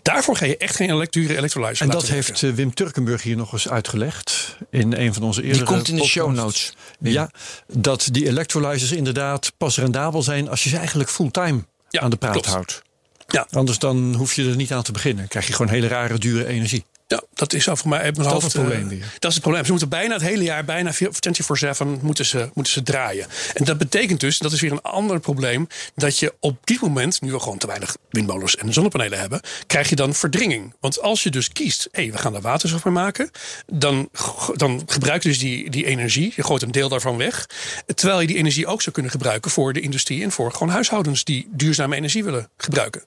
[0.02, 2.14] Daarvoor ga je echt geen dure electrolyzer En dat werken.
[2.26, 4.58] heeft eh, Wim Turkenburg hier nog eens uitgelegd.
[4.70, 6.74] In een van onze eerdere Die komt in de show notes.
[7.00, 7.30] Ja,
[7.68, 12.16] dat die electrolyzers inderdaad pas rendabel zijn als je ze eigenlijk fulltime Ja, aan de
[12.16, 12.48] praat klopt.
[12.48, 12.82] houdt.
[13.28, 13.48] Ja.
[13.52, 15.20] Anders dan hoef je er niet aan te beginnen.
[15.20, 16.86] Dan krijg je gewoon hele rare, dure energie.
[17.12, 18.98] Ja, dat is voor mij uit mijn dat het probleem eh?
[19.20, 19.64] Dat is het probleem.
[19.66, 20.98] Ze moeten bijna het hele jaar, bijna 24-7
[22.02, 23.28] moeten ze, moeten ze draaien.
[23.54, 27.22] En dat betekent dus, dat is weer een ander probleem, dat je op dit moment,
[27.22, 30.76] nu we gewoon te weinig windmolens en zonnepanelen hebben, krijg je dan verdringing.
[30.80, 33.32] Want als je dus kiest, hé, we gaan daar waterstof mee maken,
[33.66, 34.10] dan,
[34.56, 37.50] dan gebruik je dus die, die energie, je gooit een deel daarvan weg,
[37.96, 41.24] terwijl je die energie ook zou kunnen gebruiken voor de industrie en voor gewoon huishoudens
[41.24, 43.04] die duurzame energie willen gebruiken.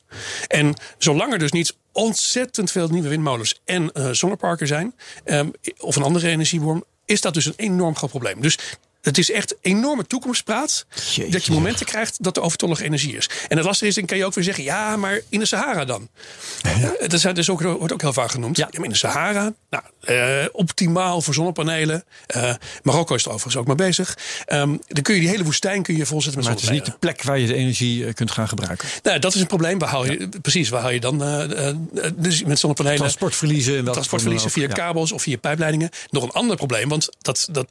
[0.48, 5.96] En zolang er dus niet ontzettend veel nieuwe windmolens en eh, zonneparken zijn, ehm, of
[5.96, 8.40] een andere energiebron, is dat dus een enorm groot probleem.
[8.40, 8.58] Dus
[9.04, 10.86] het is echt enorme toekomstpraat.
[10.94, 11.28] Jeetje.
[11.28, 13.30] Dat je momenten krijgt dat er overtollige energie is.
[13.48, 15.84] En het lastige is, dan kan je ook weer zeggen: ja, maar in de Sahara
[15.84, 16.08] dan.
[16.62, 18.56] Eh, Dat dus ook, wordt ook heel vaak genoemd.
[18.56, 18.68] Ja.
[18.72, 22.04] maar in de Sahara, nou, eh, optimaal voor zonnepanelen.
[22.26, 24.18] Eh, Marokko is er overigens ook mee bezig.
[24.46, 26.84] Ehm, dan kun je die hele woestijn kun je volzetten met Maar het is niet
[26.84, 28.88] de plek waar je de energie kunt gaan gebruiken.
[29.02, 29.78] Nou, dat is een probleem.
[29.78, 31.18] Waar haal je, Precies, waar haal je dan
[32.16, 32.98] dus met zonnepanelen?
[32.98, 33.84] Transportverliezen.
[33.84, 35.90] transportverliezen via kabels of via pijpleidingen.
[36.10, 37.66] Nog een ander probleem, want dat, dat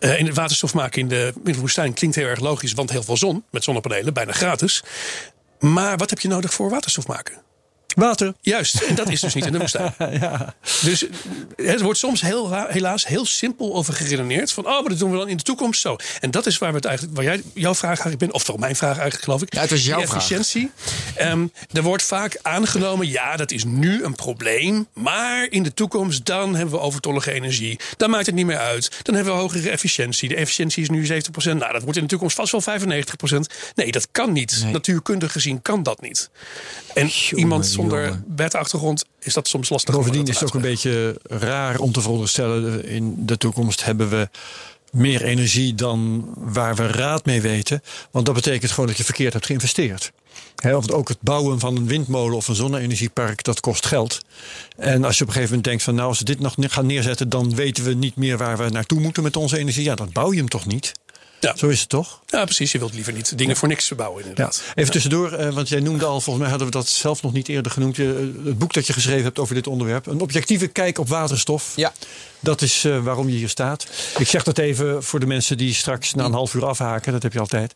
[0.00, 3.02] in het waterstof maken in de, in de woestijn klinkt heel erg logisch, want heel
[3.02, 4.82] veel zon met zonnepanelen, bijna gratis.
[5.58, 7.42] Maar wat heb je nodig voor waterstof maken?
[7.94, 8.34] Water.
[8.40, 9.94] Juist, en dat is dus niet in de woestijn.
[10.82, 14.52] Dus eh, het wordt soms heel, helaas heel simpel over geredeneerd.
[14.52, 15.96] Van, oh, maar dat doen we dan in de toekomst zo.
[16.20, 18.32] En dat is waar we het eigenlijk, waar jij, jouw vraag eigenlijk bent.
[18.32, 19.54] Of toch mijn vraag eigenlijk, geloof ik.
[19.54, 20.16] Ja, het was jouw Die vraag.
[20.30, 20.70] efficiëntie.
[21.14, 24.86] Ehm, er wordt vaak aangenomen, ja, dat is nu een probleem.
[24.92, 27.78] Maar in de toekomst, dan hebben we overtollige energie.
[27.96, 28.90] Dan maakt het niet meer uit.
[29.02, 30.28] Dan hebben we hogere efficiëntie.
[30.28, 31.58] De efficiëntie is nu 70%.
[31.58, 33.46] Nou, dat wordt in de toekomst vast wel 95%.
[33.74, 34.60] Nee, dat kan niet.
[34.62, 34.72] Nee.
[34.72, 36.30] Natuurkundig gezien kan dat niet.
[36.94, 39.94] En Jongen, iemand zonder wetachtergrond is dat soms lastig.
[39.94, 42.84] Bovendien is het ook een beetje raar om te veronderstellen.
[42.84, 44.28] In de toekomst hebben we
[44.90, 47.82] meer energie dan waar we raad mee weten.
[48.10, 50.12] Want dat betekent gewoon dat je verkeerd hebt geïnvesteerd.
[50.56, 54.20] Hè, want ook het bouwen van een windmolen of een zonne-energiepark, dat kost geld.
[54.76, 56.86] En als je op een gegeven moment denkt van nou, als we dit nog gaan
[56.86, 59.84] neerzetten, dan weten we niet meer waar we naartoe moeten met onze energie.
[59.84, 60.92] Ja, dan bouw je hem toch niet?
[61.46, 61.56] Ja.
[61.56, 62.20] Zo is het toch?
[62.26, 62.72] Ja, precies.
[62.72, 64.28] Je wilt liever niet dingen voor niks verbouwen, Ja.
[64.28, 64.62] inderdaad.
[64.74, 67.48] Even tussendoor, eh, want jij noemde al, volgens mij hadden we dat zelf nog niet
[67.48, 67.96] eerder genoemd.
[67.96, 70.06] Je, eh, het boek dat je geschreven hebt over dit onderwerp.
[70.06, 71.72] Een objectieve kijk op waterstof.
[71.76, 71.92] Ja.
[72.46, 73.86] Dat is eh, waarom je hier staat.
[74.18, 77.12] Ik zeg dat even voor de mensen die straks na een half uur afhaken.
[77.12, 77.74] Dat heb je altijd.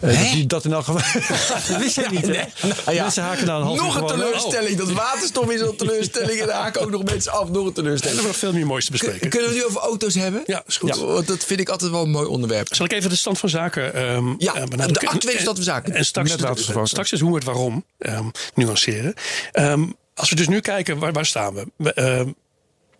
[0.00, 0.12] Hè?
[0.12, 1.20] dat die dat in elk geval.
[1.68, 2.42] dat wist jij niet, hè?
[2.62, 4.76] Nou ja, Mensen haken na een half nog uur een gewoon- teleurstelling.
[4.76, 6.40] Dat waterstof is een teleurstelling.
[6.40, 7.48] En daar haken ook nog mensen af.
[7.48, 8.20] Nog een En teleurstelling.
[8.20, 9.28] wordt nog veel meer moois te bespreken.
[9.30, 10.42] Kunnen we het nu over auto's hebben?
[10.46, 10.96] Ja, is goed.
[10.96, 12.74] Want dat vind ik altijd wel een mooi onderwerp.
[12.74, 15.94] Zal ik even de stand van zaken ehm Ja, eh, de actuele stand van zaken.
[15.94, 16.34] En straks,
[16.82, 19.14] straks is hoe het waarom ehm, nuanceren.
[19.52, 21.66] Ehm, als we dus nu kijken, waar, waar staan we?
[21.76, 22.34] We,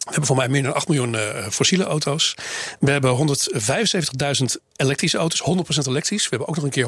[0.06, 2.34] we hebben voor mij meer dan 8 miljoen eh, fossiele auto's.
[2.80, 4.44] We hebben 175.000
[4.76, 6.22] elektrische auto's, 100% elektrisch.
[6.22, 6.86] We hebben ook nog een keer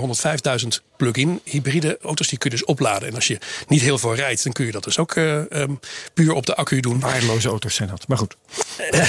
[0.62, 2.28] 105.000 plug-in hybride auto's.
[2.28, 3.08] Die kun je dus opladen.
[3.08, 5.74] En als je niet heel veel rijdt, dan kun je dat dus ook eh, ehm,
[6.14, 7.00] puur op de accu doen.
[7.00, 8.08] Waardeloze auto's zijn dat.
[8.08, 8.36] Maar goed.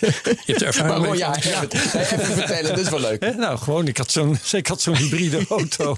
[0.00, 1.18] Je hebt er ervaring Maar mee.
[1.22, 2.70] gewoon, ja, even, even vertellen.
[2.70, 3.20] Dat is wel leuk.
[3.20, 5.96] Hè, nou, gewoon, ik had zo'n ik had zo'n hybride auto.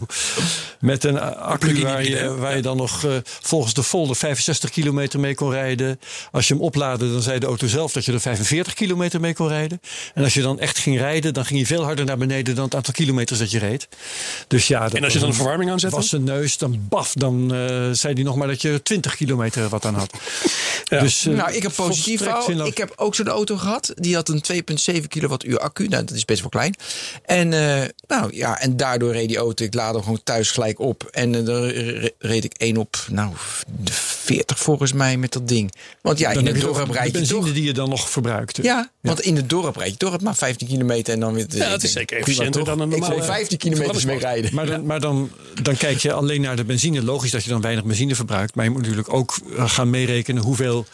[0.80, 5.20] Met een accu waar je, waar je dan nog eh, volgens de folder 65 kilometer
[5.20, 6.00] mee kon rijden.
[6.32, 9.34] Als je hem oplaadde, dan zei de auto zelf dat je er 45 kilometer mee
[9.34, 9.80] kon rijden.
[10.14, 12.54] En als je dan echt ging rijden, dan ging hij veel harder naar naar beneden
[12.54, 13.88] dan het aantal kilometers dat je reed.
[14.46, 15.90] Dus ja, dat En als je dan een verwarming aanzet?
[15.90, 19.68] was zijn neus, dan baf, dan eh, zei hij nog maar dat je 20 kilometer
[19.68, 20.10] wat aan had.
[20.84, 21.00] Ja.
[21.00, 22.20] Dus, eh, Nou, ik heb positief.
[22.64, 23.92] Ik heb ook zo'n auto gehad.
[23.94, 25.88] Die had een 2,7 kilowattuur accu.
[25.88, 26.74] Nou, dat is best wel klein.
[27.24, 29.64] En, eh, nou, ja, en daardoor reed die auto.
[29.64, 31.02] Ik laadde hem gewoon thuis gelijk op.
[31.10, 33.32] En dan re- reed ik één op, nou,
[33.82, 35.72] de 40 volgens mij met dat ding.
[36.02, 37.52] Want ja, Dan in heb het dorp de rijd je benzine toch...
[37.52, 38.58] die je dan nog verbruikt.
[38.62, 41.46] Ja, want in het dorp rijd je toch het maar 15 kilometer en dan weer...
[41.48, 43.14] Ja, dat is zeker efficiënter dan een Ik normale...
[43.14, 44.54] zou 15 kilometers mee rijden.
[44.54, 45.30] Maar, dan, maar dan,
[45.62, 47.02] dan kijk je alleen naar de benzine.
[47.02, 48.54] Logisch dat je dan weinig benzine verbruikt.
[48.54, 50.86] Maar je moet natuurlijk ook eh, gaan meerekenen hoeveel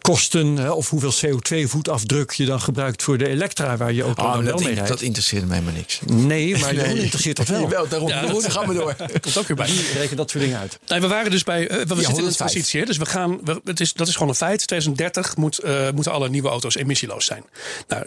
[0.00, 4.32] kosten hè, of hoeveel CO2-voetafdruk je dan gebruikt voor de Elektra waar je ook Oh,
[4.32, 4.88] dan wel dat, mee in- rijdt.
[4.90, 6.00] dat interesseert mij maar niks.
[6.06, 7.68] nee, maar Jeroen interesseert dat wel.
[7.68, 8.08] Daarom.
[8.08, 8.96] Ja, Jeroen, gaan we door.
[9.20, 9.66] Komt ook weer bij.
[9.66, 10.78] Die rekenen dat soort dingen uit.
[10.86, 11.68] Nee, we waren dus bij.
[11.68, 12.36] eh, we zitten in een 105.
[12.36, 12.80] transitie.
[12.80, 13.38] hè, Dus we gaan.
[13.44, 14.66] we- het is, dat is gewoon een feit.
[14.66, 17.44] 2030 moet, eh, moeten alle nieuwe auto's emissieloos zijn.
[17.88, 18.04] Nou,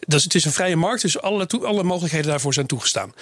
[0.00, 3.12] dat is, het is een vrije markt, dus alle, toe- alle mogelijkheden daarvoor zijn toegestaan.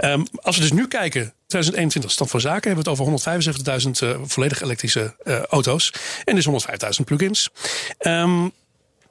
[0.00, 1.32] Ehm, als we dus nu kijken.
[1.46, 5.92] 2021 stand van zaken hebben we het over 175.000 eh, volledig elektrische eh, auto's.
[6.24, 7.50] En dus 105.000 plugins.
[7.98, 8.46] Ehm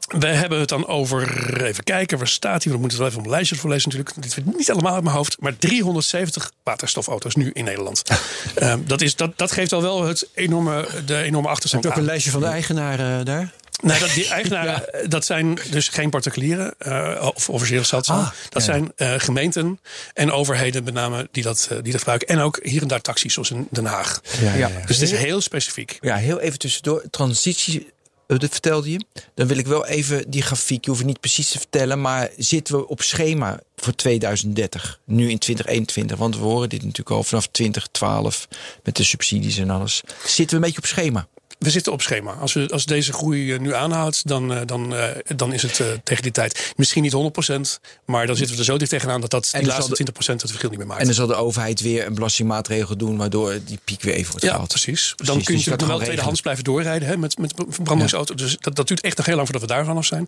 [0.08, 2.74] we hebben het dan over, even kijken, waar staat hij?
[2.74, 4.22] We moeten het wel even op een lijstje voorlezen natuurlijk.
[4.22, 5.36] Dit weet niet allemaal uit mijn hoofd.
[5.40, 8.02] Maar 370 waterstofauto's nu in Nederland.
[8.56, 11.90] Ehm, dat, is, dat, dat geeft al wel het enorme, de enorme Heb achterstand je
[11.90, 13.54] ook een lijstje van de eigenaren eh, daar?
[13.84, 17.84] Nee, dat, die eigenaren, eh, dat zijn dus geen particulieren eh, of officieel.
[17.92, 18.60] Ah, dat ja.
[18.60, 19.80] zijn eh, gemeenten
[20.14, 22.28] en overheden met name die dat, die dat gebruiken.
[22.28, 24.22] En ook hier en daar taxis, zoals in Den Haag.
[24.56, 24.72] Ja.
[24.86, 25.98] Dus het is heel specifiek.
[26.02, 27.04] Ja, heel even tussendoor.
[27.10, 27.94] Transitie,
[28.28, 29.06] dat vertelde je.
[29.36, 32.30] Dan wil ik wel even die grafiek, je hoeft het niet precies te vertellen, maar
[32.38, 36.18] zitten we op schema voor 2030, nu in 2021?
[36.18, 38.48] Want we horen dit natuurlijk al vanaf 2012
[38.84, 40.02] met de subsidies en alles.
[40.26, 41.28] Zitten we een beetje op schema?
[41.64, 42.32] We zitten op schema.
[42.32, 45.82] Als, we, als deze groei eh, nu aanhoudt, dan, eh, dan, eh, dan is het
[46.04, 47.80] tegen die tijd misschien niet 100%.
[48.06, 50.42] Maar dan zitten we er zo dicht tegenaan dat dat En die laatste zal 20%
[50.42, 51.00] het verschil niet meer maakt.
[51.00, 54.46] En dan zal de overheid weer een belastingmaatregel doen, waardoor die piek weer even wordt
[54.46, 54.70] ja, gehaald.
[54.70, 55.14] precies.
[55.16, 58.36] Dan Precies, kun je dus nog wel tweedehands blijven doorrijden hè, met, met verbrandingsauto.
[58.36, 60.28] Dus dat, dat duurt echt nog heel lang voordat we daar vanaf zijn.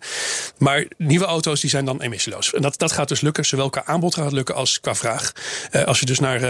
[0.58, 2.52] Maar nieuwe auto's die zijn dan emissieloos.
[2.52, 3.44] En dat, dat gaat dus lukken.
[3.44, 5.32] Zowel qua aanbod gaat het lukken als qua vraag.
[5.84, 6.40] Als je dus naar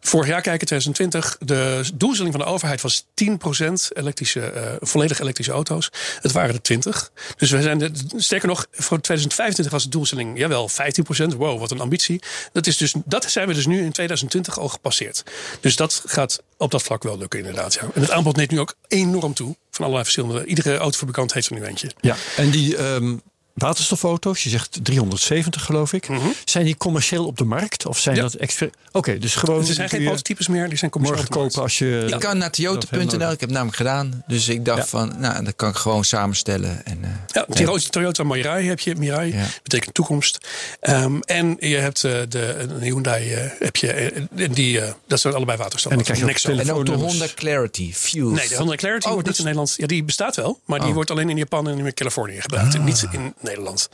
[0.00, 1.36] vorig jaar kijkt, 2020.
[1.40, 5.90] De doelstelling van de overheid was 10% elektrische, eh, volledig elektrische auto's.
[6.20, 7.10] Het waren er 20.
[7.36, 11.34] Dus we zijn, de, sterker nog, voor 2025 was de doelstelling jawel 15%.
[11.34, 12.22] Wow, wat een ambitie.
[12.52, 15.22] Dat, is dus, dat zijn we dus nu in 2020 al gepasseerd.
[15.60, 17.74] Dus dat gaat op dat vlak wel lukken inderdaad.
[17.74, 17.80] Ja.
[17.94, 19.56] En het aanbod neemt nu ook enorm toe.
[19.70, 20.44] Van allerlei verschillende.
[20.44, 21.90] Iedere autofabrikant heeft er nu eentje.
[22.00, 22.16] Ja.
[22.36, 23.16] En die ehm,
[23.58, 26.08] waterstofauto's, je zegt 370 geloof ik.
[26.44, 27.86] Zijn die commercieel op de markt?
[27.86, 28.22] Of zijn Ja.
[28.22, 28.68] dat extra...
[28.92, 29.66] Oké, dus gewoon...
[29.66, 32.06] Er zijn geen prototypes meer, die zijn commercieel Morgen kopen als je...
[32.12, 34.22] Ik kan naar toyota.nl, ik heb het namelijk gedaan.
[34.26, 34.86] Dus ik dacht Ja.
[34.86, 36.84] van, nou, dat kan ik gewoon samenstellen.
[36.86, 38.94] En, eh, Ja, Toyota, Toyota Mirai heb je.
[38.96, 39.44] Mirai Ja.
[39.62, 40.38] betekent toekomst.
[40.80, 43.92] Ehm, en je hebt eh, de een Hyundai eh, heb je.
[44.36, 45.90] en die, eh, dat zijn allebei waterstof.
[45.90, 46.92] En dan krijg je en ook de.
[46.92, 48.18] Honda Clarity, Fuse.
[48.34, 49.74] Nee, de Honda Clarity Oh, wordt niet in Nederland.
[49.76, 52.74] Ja, die bestaat wel, maar die wordt alleen in Japan en in Californië gebruikt.
[52.74, 53.88] En niet in Nederland.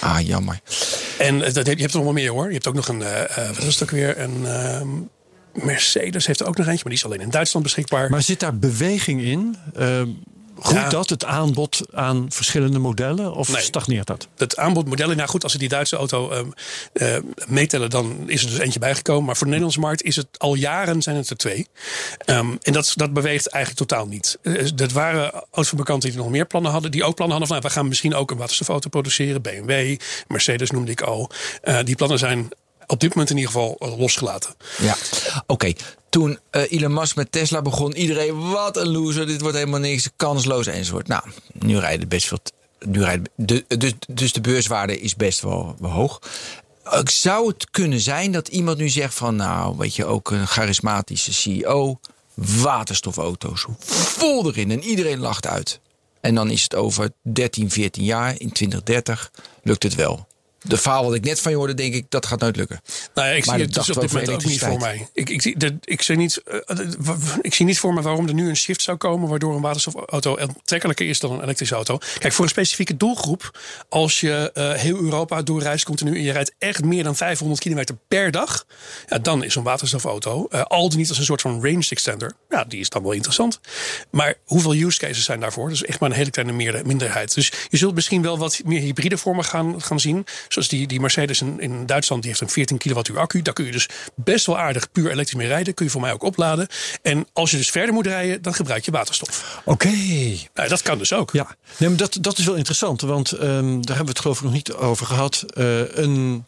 [0.00, 0.60] Ah, jammer.
[1.18, 2.46] En eh, dat heb, je hebt er nog wel meer hoor.
[2.46, 3.02] Je hebt ook nog een.
[3.02, 4.18] eh, eh, wat is het ook weer?
[4.18, 4.46] Een.
[4.46, 4.88] ehm,
[5.52, 8.10] Mercedes heeft er ook nog eentje, maar die is alleen in Duitsland beschikbaar.
[8.10, 9.56] Maar zit daar beweging in?
[9.74, 10.08] Ehm
[10.60, 10.88] groeit Ja.
[10.88, 13.32] dat, het aanbod aan verschillende modellen?
[13.34, 13.62] Of Nee.
[13.62, 14.28] stagneert dat?
[14.36, 15.16] het aanbodmodellen.
[15.16, 16.46] Nou goed, als ze die Duitse auto ehm,
[16.92, 19.24] eh, meetellen, dan is er dus eentje bijgekomen.
[19.24, 21.66] Maar voor de Nederlandse markt is het al jaren zijn het er twee.
[22.24, 24.38] Ehm, en dat, dat beweegt eigenlijk totaal niet.
[24.42, 27.68] Eh, dat waren autofabrikanten die nog meer plannen hadden, die ook plannen hadden van nou,
[27.74, 29.42] we gaan misschien ook een waterstofauto produceren.
[29.42, 29.96] BMW,
[30.28, 31.30] Mercedes noemde ik al.
[31.62, 32.48] Eh, die plannen zijn
[32.90, 34.54] op dit moment in ieder geval eh, losgelaten.
[34.78, 34.96] Ja,
[35.46, 35.72] oké.
[36.08, 40.08] Toen eh, Elon Musk met Tesla begon, iedereen, wat een loser, dit wordt helemaal niks,
[40.16, 41.08] kansloos enzovoort.
[41.08, 41.22] Nou,
[41.52, 42.38] nu rijden best veel.
[42.86, 46.20] Nu rijden, de, dus, dus de beurswaarde is best wel, wel hoog.
[47.04, 51.32] Zou het kunnen zijn dat iemand nu zegt van, nou, weet je, ook een charismatische
[51.32, 52.00] CEO,
[52.34, 55.80] waterstofauto's, vol erin en iedereen lacht uit.
[56.20, 59.30] En dan is het over 13, 14 jaar, in 2030,
[59.62, 60.26] lukt het wel.
[60.62, 62.80] De verhaal wat ik net van je hoorde, denk ik, dat gaat nooit lukken.
[63.14, 65.08] Nou ja, ik Maar zie dat het dus op dit moment ook niet voor mij.
[65.12, 68.28] Ik, ik, zie, de, ik, zie niet, eh, de- ik zie niet voor me waarom
[68.28, 69.28] er nu een shift zou komen...
[69.28, 71.98] waardoor een waterstofauto aantrekkelijker is dan een elektrische auto.
[72.18, 73.58] Kijk, voor een specifieke doelgroep...
[73.88, 76.16] als je eh, heel Europa doorreist continu...
[76.16, 78.66] en je rijdt echt meer dan 500 kilometer per dag...
[79.08, 82.32] Ja, dan is een waterstofauto, eh, al dan niet als een soort van range extender...
[82.48, 83.60] ja, die is dan wel interessant.
[84.10, 85.64] Maar hoeveel use cases zijn daarvoor?
[85.64, 87.34] Dat is echt maar een hele kleine meerder- minderheid.
[87.34, 90.26] Dus je zult misschien wel wat meer hybride vormen gaan, gaan zien.
[90.52, 93.42] Zoals die, die Mercedes in, in Duitsland, die heeft een 14 kilowattuur accu.
[93.42, 95.74] Daar kun je dus best wel aardig puur elektrisch mee rijden.
[95.74, 96.68] Kun je voor mij ook opladen.
[97.02, 99.60] En als je dus verder moet rijden, dan gebruik je waterstof.
[99.64, 99.90] Oké.
[100.54, 101.30] Nou, dat kan dus ook.
[101.32, 103.00] Ja, nee, maar dat, dat is wel interessant.
[103.00, 103.40] Want ehm,
[103.80, 105.44] daar hebben we het geloof ik nog niet over gehad.
[105.54, 106.44] Eh, een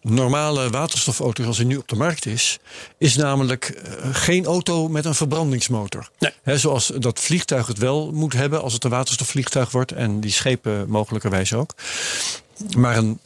[0.00, 2.58] normale waterstofauto zoals die nu op de markt is...
[2.98, 6.10] is namelijk eh, geen auto met een verbrandingsmotor.
[6.18, 6.32] Nee.
[6.42, 9.92] Hè, zoals dat vliegtuig het wel moet hebben als het een waterstofvliegtuig wordt.
[9.92, 11.74] En die schepen mogelijkerwijs ook.
[12.76, 13.18] Maar een,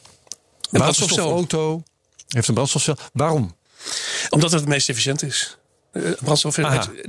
[0.69, 1.83] waterstofauto
[2.27, 2.97] heeft een brandstofcel.
[3.13, 3.55] Waarom?
[4.29, 5.57] Omdat het het meest efficiënt is.
[5.91, 6.55] Eh, brandstof,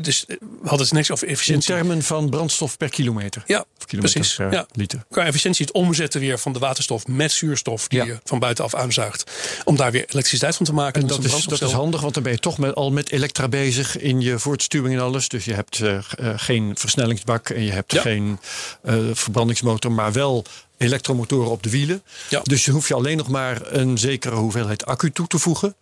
[0.00, 1.74] dus eh, we hadden het niks over In efficiëntie.
[1.74, 3.42] termen van brandstof per kilometer.
[3.46, 4.36] Ja, kilometer precies.
[4.36, 4.66] per Ja.
[4.72, 5.04] liter.
[5.10, 8.04] Qua efficiëntie het omzetten weer van de waterstof met zuurstof die Ja.
[8.04, 9.30] je van buitenaf aanzuigt.
[9.64, 11.02] Om daar weer elektriciteit van te maken.
[11.02, 13.10] En Dat dat is, dat is handig, want dan ben je toch met, al met
[13.10, 15.28] elektra bezig in je voortstuwing en alles.
[15.28, 16.02] Dus je hebt eh, eh,
[16.36, 18.00] geen versnellingsbak en je hebt Ja.
[18.00, 18.38] geen
[18.82, 20.44] eh, verbrandingsmotor, maar wel
[20.80, 22.02] elektromotoren op de wielen.
[22.28, 22.40] Ja.
[22.42, 25.74] Dus je hoeft je alleen nog maar een zekere hoeveelheid accu toe te voegen.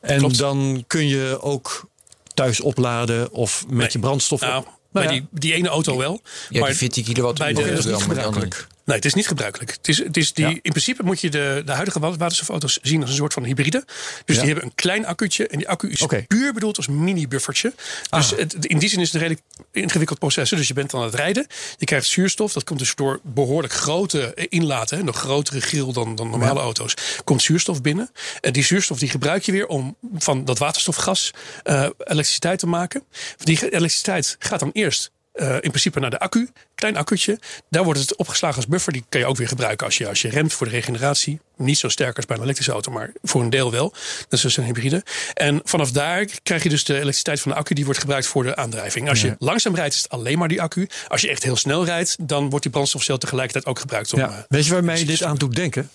[0.00, 0.38] En Klopt.
[0.38, 1.88] dan kun je ook
[2.34, 3.88] thuis opladen of met Nee.
[3.92, 4.40] je brandstof.
[4.40, 5.10] Nou, op- bij ja.
[5.10, 6.20] die, die ene auto wel.
[6.48, 7.38] Ja, maar die 14 kilowatt.
[7.38, 8.66] bij de- dat is niet gebruikelijk.
[8.92, 9.70] Nee, het is niet gebruikelijk.
[9.70, 10.50] Het is, het is die, Ja.
[10.62, 13.84] In principe moet je de, de huidige wa- waterstofauto's zien als een soort van hybride.
[14.24, 14.42] Dus Ja.
[14.42, 15.46] die hebben een klein accu'tje.
[15.46, 16.24] En die accu is Oké.
[16.28, 17.72] puur bedoeld als mini-buffertje.
[18.10, 18.38] Dus Ah.
[18.38, 20.50] het, in die zin is het een redelijk ingewikkeld proces.
[20.50, 21.46] Dus je bent aan het rijden.
[21.78, 22.52] Je krijgt zuurstof.
[22.52, 24.96] Dat komt dus door behoorlijk grote eh, inlaten.
[24.98, 26.94] Hè, nog grotere grill dan, dan normale auto's.
[27.24, 28.10] Komt zuurstof binnen.
[28.40, 31.30] En die zuurstof die gebruik je weer om van dat waterstofgas
[31.62, 33.02] eh, elektriciteit te maken.
[33.36, 36.48] Die elektriciteit gaat dan eerst eh, in principe naar de accu.
[36.74, 37.38] Klein accu'tje.
[37.70, 38.92] Daar wordt het opgeslagen als buffer.
[38.92, 41.40] Die kan je ook weer gebruiken als je, als je remt voor de regeneratie.
[41.56, 43.90] Niet zo sterk als bij een elektrische auto, maar voor een deel wel.
[43.90, 45.04] Dat is dus een hybride.
[45.34, 47.74] En vanaf daar krijg je dus de elektriciteit van de accu.
[47.74, 49.08] Die wordt gebruikt voor de aandrijving.
[49.08, 49.36] Als je Ja.
[49.38, 50.88] langzaam rijdt, is het alleen maar die accu.
[51.08, 54.12] Als je echt heel snel rijdt, dan wordt die brandstofcel tegelijkertijd ook gebruikt.
[54.12, 54.28] Om, Ja.
[54.30, 55.90] eh, Weet je waar mij dit aan doet denken?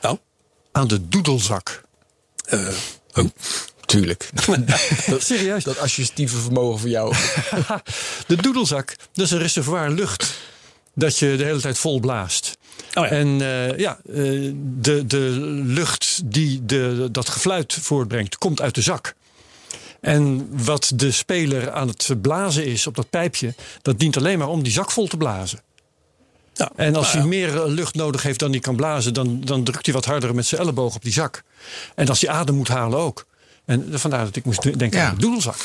[0.00, 0.18] nou,
[0.72, 1.80] Aan de doedelzak.
[2.46, 2.68] eh,
[3.92, 4.30] Tuurlijk.
[5.06, 5.64] dat, Serieus?
[5.64, 7.14] dat associatieve vermogen voor jou.
[8.26, 10.34] De doedelzak, dat is een reservoir lucht
[10.94, 12.56] dat je de hele tijd vol blaast.
[12.94, 13.10] oh ja.
[13.10, 14.14] En eh, ja, eh,
[14.56, 15.18] de, de
[15.64, 19.14] lucht die de, dat gefluit voortbrengt, komt uit de zak.
[20.00, 24.48] En wat de speler aan het blazen is op dat pijpje, dat dient alleen maar
[24.48, 25.60] om die zak vol te blazen.
[26.54, 29.40] Ja, En als nou hij meer eh, lucht nodig heeft dan hij kan blazen, dan,
[29.40, 31.42] dan drukt hij wat harder met zijn elleboog op die zak.
[31.94, 33.26] En als hij adem moet halen ook.
[33.64, 35.06] En vandaar dat ik moest denken Ja.
[35.08, 35.56] aan de doedelzak.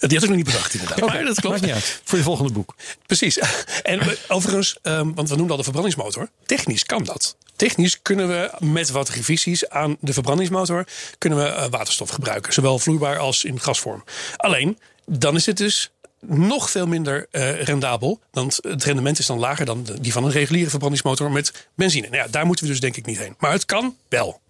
[0.00, 1.00] Die had ik nog niet bedacht, inderdaad.
[1.00, 1.60] Maar dat klopt.
[1.60, 2.00] Niet uit.
[2.04, 2.74] Voor je volgende boek.
[3.06, 3.38] Precies.
[3.82, 6.28] En we- overigens, ehm, want we noemden al de verbrandingsmotor.
[6.46, 7.36] Technisch kan dat.
[7.56, 10.86] Technisch kunnen we met wat revisies aan de verbrandingsmotor...
[11.18, 12.52] kunnen we eh, waterstof gebruiken.
[12.52, 14.04] Zowel vloeibaar als in gasvorm.
[14.36, 15.90] Alleen, dan is het dus
[16.26, 18.20] nog veel minder eh, rendabel.
[18.30, 22.08] Want het rendement is dan lager dan die van een reguliere verbrandingsmotor met benzine.
[22.08, 23.34] Nou ja, daar moeten we dus denk ik niet heen.
[23.38, 24.40] Maar het kan wel.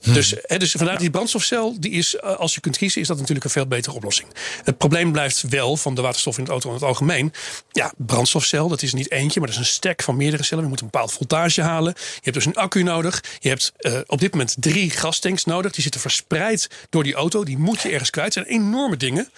[0.00, 3.16] Dus, hè, dus vandaar die brandstofcel, die is, eh, als je kunt kiezen, is dat
[3.16, 4.28] natuurlijk een veel betere oplossing.
[4.64, 7.32] Het probleem blijft wel van de waterstof in het auto in het algemeen.
[7.72, 10.64] Ja, brandstofcel, dat is niet eentje, maar dat is een stack van meerdere cellen.
[10.64, 11.92] Je moet een bepaald voltage halen.
[11.96, 13.24] Je hebt dus een accu nodig.
[13.38, 15.72] Je hebt eh, op dit moment drie gastanks nodig.
[15.72, 17.44] Die zitten verspreid door die auto.
[17.44, 18.34] Die moet je ergens kwijt.
[18.34, 19.30] Het zijn enorme dingen.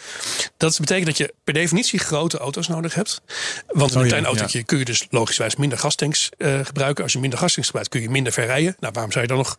[0.56, 3.22] Dat betekent dat je per definitie grote auto's nodig hebt.
[3.66, 4.28] Want in Oh een ja, klein ja.
[4.28, 7.02] autootje kun je dus logischwijs minder gastanks eh, gebruiken.
[7.02, 8.76] Als je minder gastanks gebruikt, kun je minder ver rijden.
[8.80, 9.58] Nou, waarom zou je dan nog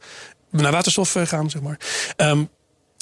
[0.61, 1.77] naar waterstof eh, gaan, zeg maar.
[2.15, 2.43] Ehm,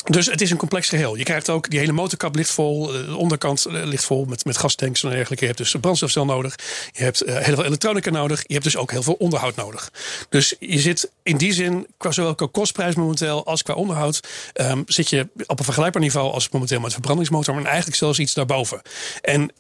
[0.04, 1.16] dus het is een complex geheel.
[1.16, 2.93] Je krijgt ook die hele motorkap ligt vol.
[2.93, 5.39] eh, De onderkant eh, ligt vol met, met gastanks en dergelijke.
[5.39, 6.56] Je hebt dus een brandstofcel nodig.
[6.91, 8.43] Je hebt heel veel elektronica nodig.
[8.45, 9.91] Je hebt dus ook heel veel onderhoud nodig.
[10.30, 14.20] Dus je zit in die zin, qua zowel qua kostprijs momenteel als qua onderhoud,
[14.54, 18.34] ehm, zit je op een vergelijkbaar niveau als momenteel met verbrandingsmotor, maar eigenlijk zelfs iets
[18.34, 18.82] daarboven.
[19.22, 19.52] En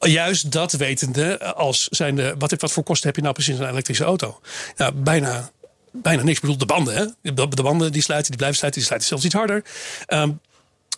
[0.00, 4.04] juist dat wetende, als zijnde, wat, wat voor kosten heb je nou precies een elektrische
[4.04, 4.40] auto?
[4.76, 5.50] Nou, bijna,
[5.92, 6.34] bijna niks.
[6.36, 7.04] Ik bedoel, de banden, hè?
[7.22, 9.64] De, de banden die sluiten, die blijven sluiten, die sluiten zelfs iets harder.
[10.06, 10.30] Ehm,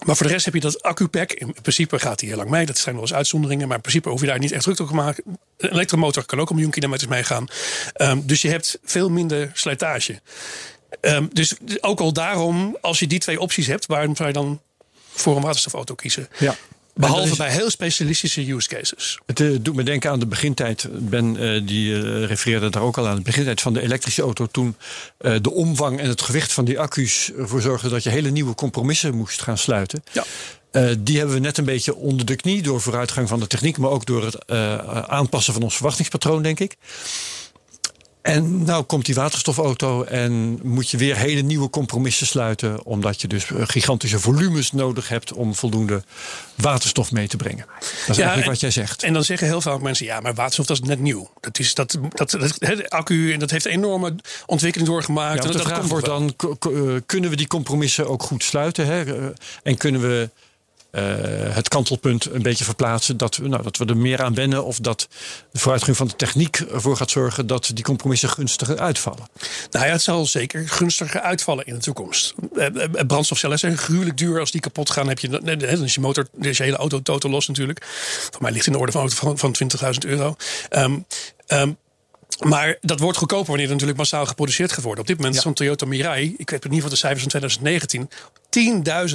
[0.05, 1.32] maar voor de rest heb je dat accu-pack.
[1.32, 2.66] In principe gaat die heel lang mee.
[2.66, 3.66] Dat zijn wel eens uitzonderingen.
[3.66, 5.24] Maar in principe hoef je daar niet echt druk op te maken.
[5.57, 7.47] Een elektromotor kan ook een miljoen kilometers meegaan.
[7.93, 10.20] Ehm, dus je hebt veel minder slijtage.
[11.01, 14.61] Ehm, dus ook al daarom, als je die twee opties hebt, waarom zou je dan
[15.11, 16.28] voor een waterstofauto kiezen?
[16.38, 16.57] Ja.
[17.01, 19.19] Behalve is- bij heel specialistische use cases.
[19.27, 20.87] Het eh, doet me denken aan de begintijd.
[20.91, 23.17] Ben eh, die eh, refereerde daar ook al aan.
[23.17, 24.47] De begintijd van de elektrische auto.
[24.47, 24.77] Toen
[25.19, 29.15] de omvang en het gewicht van die accu's ervoor zorgden dat je hele nieuwe compromissen
[29.15, 30.03] moest gaan sluiten.
[30.13, 30.25] Ja.
[30.99, 33.91] Die hebben we net een beetje onder de knie door vooruitgang van de techniek, maar
[33.91, 34.47] ook door het
[35.09, 36.77] aanpassen van ons verwachtingspatroon, denk ik.
[38.23, 42.85] En nou komt die waterstofauto en moet je weer hele nieuwe compromissen sluiten.
[42.85, 46.03] Omdat je dus eh, gigantische volumes nodig hebt om voldoende
[46.55, 47.64] waterstof mee te brengen.
[47.66, 49.03] Dat is eigenlijk en- wat jij zegt.
[49.03, 51.31] En dan zeggen heel veel mensen, ja, maar waterstof dat is net nieuw.
[51.41, 54.14] Dat is dat, dat, dat accu en dat heeft een enorme
[54.47, 55.37] ontwikkeling doorgemaakt.
[55.37, 58.45] Ja, en de dat, vraag komt wordt dan, eh, kunnen we die compromissen ook goed
[58.45, 58.87] sluiten?
[58.87, 59.05] Hè?
[59.05, 59.25] Eh,
[59.62, 60.31] En kunnen we
[60.91, 61.03] eh,
[61.55, 63.16] het kantelpunt een beetje verplaatsen?
[63.16, 65.09] Dat we, nou, dat we er meer aan wennen of dat
[65.53, 69.28] de vooruitgang van de techniek ervoor gaat zorgen dat die compromissen gunstiger uitvallen.
[69.70, 72.34] Nou ja, het zal zeker gunstiger uitvallen in de toekomst.
[72.55, 74.41] Eh, eh, Brandstofcellen zijn gruwelijk duur.
[74.41, 77.30] Als die kapot gaan, heb je, dan is je motor, is je hele auto totaal
[77.30, 77.84] los natuurlijk.
[78.30, 80.36] Voor mij ligt in de orde van, van, van 20.000 euro.
[80.68, 80.99] Ehm,
[81.47, 81.72] ehm,
[82.39, 85.01] maar dat wordt goedkoper wanneer er natuurlijk massaal geproduceerd gaat worden.
[85.01, 87.31] Op dit moment is zo'n Toyota Mirai, ik weet in ieder geval de cijfers van
[87.31, 88.09] 2019,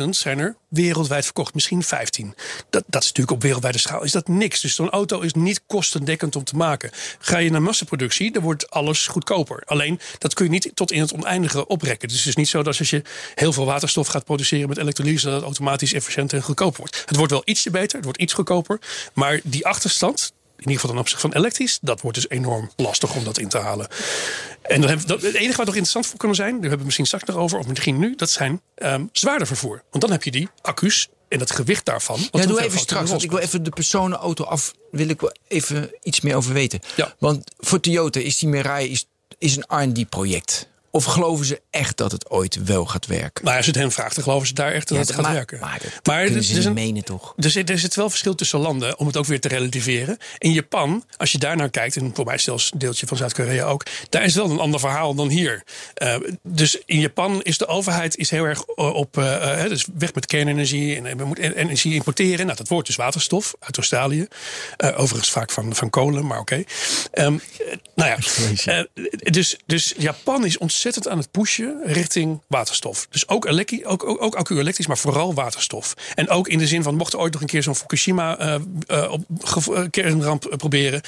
[0.03, 1.53] 10.000 zijn er wereldwijd verkocht.
[1.53, 2.35] Misschien 15.
[2.69, 4.61] Dat, dat is natuurlijk op wereldwijde schaal is dat niks.
[4.61, 6.91] Dus zo'n auto is niet kostendekkend om te maken.
[7.19, 9.63] Ga je naar massaproductie, dan wordt alles goedkoper.
[9.65, 12.07] Alleen, dat kun je niet tot in het oneindige oprekken.
[12.07, 13.01] Dus het is niet zo dat als je
[13.35, 15.25] heel veel waterstof gaat produceren met elektrolyse...
[15.25, 17.03] dat het automatisch efficiënter en goedkoper wordt.
[17.05, 18.79] Het wordt wel ietsje beter, het wordt iets goedkoper.
[19.13, 23.15] Maar die achterstand, in ieder geval ten opzichte van elektrisch, dat wordt dus enorm lastig
[23.15, 23.87] om dat in te halen.
[24.61, 26.85] En dan hebben, dat, het enige wat nog interessant voor kunnen zijn, daar hebben we
[26.85, 29.83] misschien straks nog over, of misschien nu, dat zijn ehm zwaarder vervoer.
[29.89, 32.19] Want dan heb je die accu's en het gewicht daarvan.
[32.31, 34.73] Ja, doe even straks, want ik wil even de personenauto af.
[34.91, 36.79] Wil ik wel even iets meer over weten.
[36.95, 37.15] Ja.
[37.19, 39.05] Want voor Toyota is die Mirai is,
[39.37, 40.69] is een R&D-project.
[40.95, 43.43] Of geloven ze echt dat het ooit wel gaat werken?
[43.45, 45.21] Maar als je het hen vraagt, dan geloven ze daar echt dat Ja, het gaat
[45.21, 45.59] maar, werken.
[45.59, 47.33] Maar dat Maar ze niet een- menen, toch?
[47.37, 50.17] Er zit, er zit wel verschil tussen landen, om het ook weer te relativeren.
[50.37, 53.65] In Japan, als je daar naar kijkt, en voor mij zelfs een deeltje van Zuid-Korea
[53.65, 55.63] ook, daar is wel een ander verhaal dan hier.
[55.93, 60.13] Eh, dus in Japan is de overheid is heel erg eh, op, eh, dus weg
[60.13, 62.45] met kernenergie en, we moeten energie importeren.
[62.45, 64.27] Nou, dat wordt dus waterstof uit Australië.
[64.77, 66.63] Overigens vaak van, van kolen, maar oké.
[67.11, 67.33] Ehm,
[67.67, 68.17] eh, nou ja,
[69.31, 73.07] dus, dus Japan is ontzettend aan het pushen richting waterstof.
[73.09, 73.47] Dus ook,
[73.83, 75.93] ook, ook, ook accu-elektrisch, maar vooral waterstof.
[76.15, 79.11] En ook in de zin van, mocht er ooit nog een keer zo'n Fukushima eh,
[79.11, 79.25] op,
[79.73, 81.01] eh, kernramp eh, proberen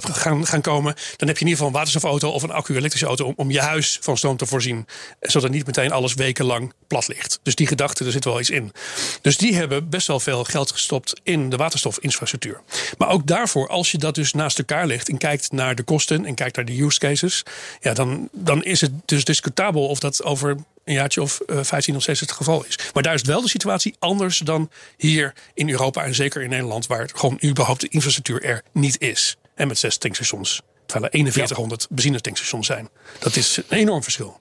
[0.00, 3.24] gaan, gaan komen, dan heb je in ieder geval een waterstofauto of een accu-elektrische auto
[3.24, 4.86] om, om je huis van stroom te voorzien.
[5.20, 7.40] Zodat niet meteen alles wekenlang plat ligt.
[7.42, 8.72] Dus die gedachte, er zit wel iets in.
[9.20, 12.60] Dus die hebben best wel veel geld gestopt in de waterstofinfrastructuur.
[12.98, 16.24] Maar ook daarvoor, als je dat dus naast elkaar legt en kijkt naar de kosten
[16.24, 17.42] en kijkt naar de use cases,
[17.80, 21.92] ja, dan, dan is het dus discutabel of dat over een jaartje of eh, 15
[21.92, 22.78] nog steeds het geval is.
[22.94, 26.86] Maar daar is wel de situatie anders dan hier in Europa en zeker in Nederland,
[26.86, 29.36] waar gewoon überhaupt de infrastructuur er niet is.
[29.54, 30.62] En met zes tankstations.
[30.86, 32.88] Terwijl er 4100 benzinetankstations zijn.
[33.18, 34.40] Dat is een enorm verschil.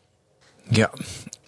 [0.70, 0.92] Ja.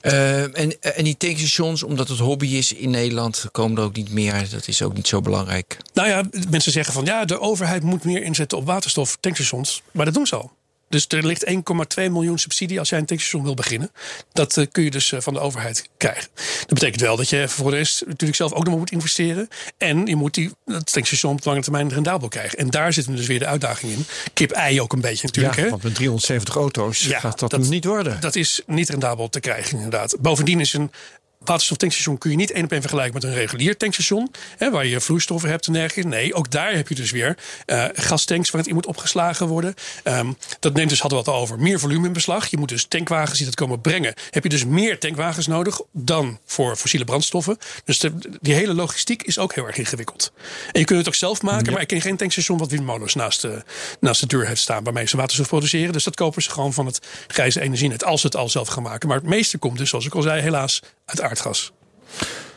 [0.01, 4.11] Eh, en, en die tankstations, omdat het hobby is in Nederland, komen er ook niet
[4.11, 4.49] meer.
[4.49, 5.77] Dat is ook niet zo belangrijk.
[5.93, 9.81] Nou ja, mensen zeggen van ja, de overheid moet meer inzetten op waterstof tankstations.
[9.91, 10.56] Maar dat doen ze al.
[10.89, 11.53] Dus er ligt 1,2
[11.95, 13.91] miljoen subsidie als jij een tankstation wil beginnen.
[14.33, 16.27] Dat eh, kun je dus eh, van de overheid krijgen.
[16.59, 19.47] Dat betekent wel dat je voor de rest natuurlijk zelf ook nog moet investeren.
[19.77, 22.59] En je moet die, dat tankstation op lange termijn rendabel krijgen.
[22.59, 24.05] En daar zit hem dus weer de uitdaging in.
[24.33, 25.55] Kip-ei ook een beetje natuurlijk.
[25.55, 25.69] ja, hè?
[25.69, 28.21] want met 370 auto's Ja, gaat dat, niet worden.
[28.21, 30.15] Dat is niet rendabel te krijgen, inderdaad.
[30.19, 30.91] Bovendien is een
[31.47, 34.31] waterstoftankstation kun je niet één op één vergelijken met een regulier tankstation.
[34.57, 36.09] Hè, waar je vloeistoffen hebt en dergelijke.
[36.09, 39.73] Nee, ook daar heb je dus weer eh, gastanks waar het in moet opgeslagen worden.
[40.03, 42.47] Ehm, dat neemt dus, hadden we het al over, meer volume in beslag.
[42.47, 44.13] Je moet dus tankwagens die dat komen brengen.
[44.29, 47.57] Heb je dus meer tankwagens nodig dan voor fossiele brandstoffen.
[47.85, 50.31] Dus de, die hele logistiek is ook heel erg ingewikkeld.
[50.71, 53.41] En je kunt het ook zelf maken, maar ik ken geen tankstation wat windmolens naast
[53.41, 53.63] de,
[53.99, 54.83] naast de deur heeft staan.
[54.83, 55.93] Waarmee ze waterstof produceren.
[55.93, 58.03] Dus dat kopen ze gewoon van het grijze energienet.
[58.03, 59.07] Als ze het al zelf gaan maken.
[59.07, 61.71] Maar het meeste komt dus, zoals ik al zei, helaas uit aardgas.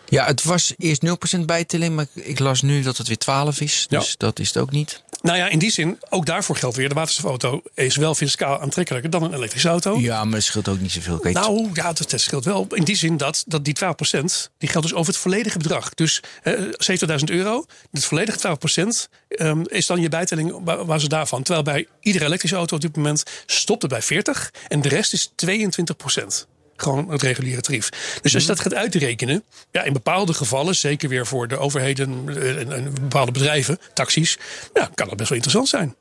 [0.09, 1.03] Ja, het was eerst
[1.37, 3.87] 0% bijtelling, maar ik las nu dat het weer 12 is.
[3.89, 4.15] Dus Ja.
[4.17, 5.03] dat is het ook niet.
[5.23, 6.89] Nou ja, in die zin, ook daarvoor geldt weer.
[6.89, 9.99] De waterstofauto is wel fiscaal aantrekkelijker dan een elektrische auto.
[9.99, 11.19] Ja, maar het scheelt ook niet zoveel.
[11.19, 12.67] Kijk, Nou ja, dat, dat scheelt wel.
[12.71, 15.95] In die zin dat, dat die 12% die geldt dus over het volledige bedrag.
[15.95, 21.09] Dus eh 70.000 euro, het volledige 12% ehm, is dan je bijtelling op ba- basis
[21.09, 21.43] daarvan.
[21.43, 25.13] Terwijl bij iedere elektrische auto op dit moment stopt het bij 40 en de rest
[25.13, 26.47] is 22%.
[26.81, 27.89] Gewoon het reguliere tarief.
[28.23, 32.25] Dus als je dat gaat uitrekenen, ja, in bepaalde gevallen, zeker weer voor de overheden
[32.29, 34.39] eh, en, en bepaalde bedrijven, taxis,
[34.75, 35.95] ja, kan dat best wel interessant zijn.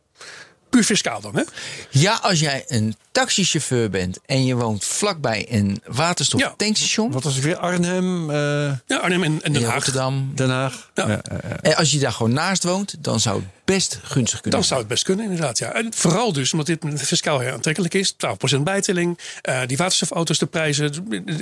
[0.69, 1.43] Puur fiscaal dan, hè?
[1.89, 6.53] ja, als jij een taxichauffeur bent en je woont vlakbij een waterstof Ja.
[6.57, 7.57] tankstation Wat was het weer?
[7.57, 8.35] Arnhem, eh,
[8.85, 9.73] Ja, Arnhem en, en Den Haag.
[9.73, 10.31] Rotterdam.
[10.35, 10.89] Den Haag.
[10.93, 11.07] Ja.
[11.07, 14.59] Ja, eh, En als je daar gewoon naast woont, dan zou het best gunstig kunnen
[14.59, 14.63] Dan zijn.
[14.63, 15.57] zou het best kunnen, inderdaad.
[15.57, 15.71] Ja.
[15.73, 18.11] En vooral dus omdat dit fiscaal heel aantrekkelijk is.
[18.11, 19.19] 12% bijtelling.
[19.41, 20.91] eh, die waterstofauto's, de prijzen.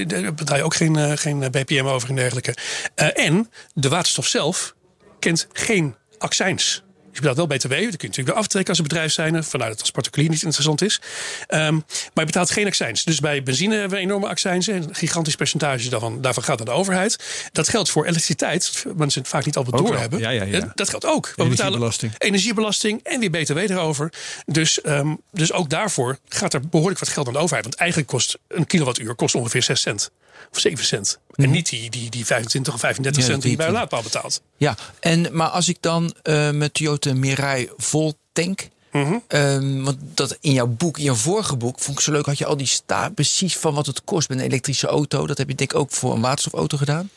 [0.07, 2.55] Daar betaal je ook geen, eh, geen BPM over en dergelijke.
[2.95, 4.75] Eh, en de waterstof zelf
[5.19, 6.83] kent geen accijns.
[7.23, 7.69] Je betaalt wel BTW.
[7.69, 9.43] Dat kun je natuurlijk weer aftrekken als een bedrijf zijn.
[9.43, 11.01] Vanuit het als particulier niet interessant is.
[11.47, 13.03] Ehm, maar je betaalt geen accijns.
[13.03, 14.67] Dus bij benzine hebben we enorme accijns.
[14.67, 17.17] Een gigantisch percentage daarvan, daarvan gaat naar de overheid.
[17.51, 18.85] Dat geldt voor elektriciteit.
[18.95, 19.85] Mensen het vaak niet altijd wel.
[19.85, 20.19] doorhebben.
[20.19, 20.59] Ja, ja, ja.
[20.59, 21.25] Eh, Dat geldt ook.
[21.25, 22.13] We betalen Energiebelasting.
[22.17, 24.13] energiebelasting en weer BTW erover.
[24.45, 27.63] Dus, ehm, dus ook daarvoor gaat er behoorlijk wat geld aan de overheid.
[27.63, 30.11] Want eigenlijk kost een kilowattuur kost ongeveer 6 cent.
[30.51, 31.19] Of 7 cent.
[31.37, 34.01] En niet die, die, die 25 of 35 Ja, cent die je bij een laadpaal
[34.01, 34.41] betaalt.
[34.57, 38.67] Ja, en, maar als ik dan eh met Toyota Mirai vol tank.
[38.91, 39.17] Mhm.
[39.27, 42.25] ehm, want dat in jouw boek, in jouw vorige boek, vond ik zo leuk.
[42.25, 45.27] Had je al die sta precies van wat het kost met een elektrische auto.
[45.27, 47.09] Dat heb je denk ik ook voor een waterstofauto gedaan.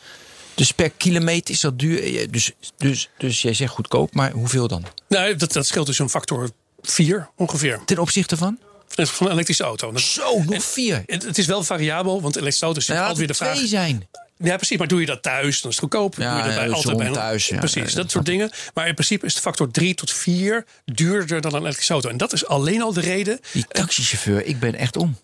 [0.55, 2.03] Dus per kilometer is dat duur.
[2.03, 4.83] Eh, Dus, dus, dus jij zegt goedkoop, maar hoeveel dan?
[5.07, 6.49] Nou, dat, dat scheelt dus een factor
[6.81, 7.79] 4 ongeveer.
[7.85, 8.57] Ten opzichte van?
[8.95, 9.97] Van een elektrische auto.
[9.97, 11.03] Zo, nog vier.
[11.05, 13.55] Het, het is wel variabel, want elektrische auto's Nou, altijd weer de vraag.
[13.55, 14.07] twee zijn.
[14.37, 14.77] Ja, precies.
[14.77, 16.15] Maar doe je dat thuis, dan is het goedkoop.
[16.17, 17.57] Ja, doe je dat ja, bij de altijd bij een- thuis, ja.
[17.57, 18.51] Precies, Ja, dat dat soort dingen.
[18.73, 22.09] Maar in principe is de factor 3 tot 4 duurder dan een elektrische auto.
[22.09, 23.39] En dat is alleen al de reden.
[23.51, 25.17] Die taxichauffeur, ik ben echt om.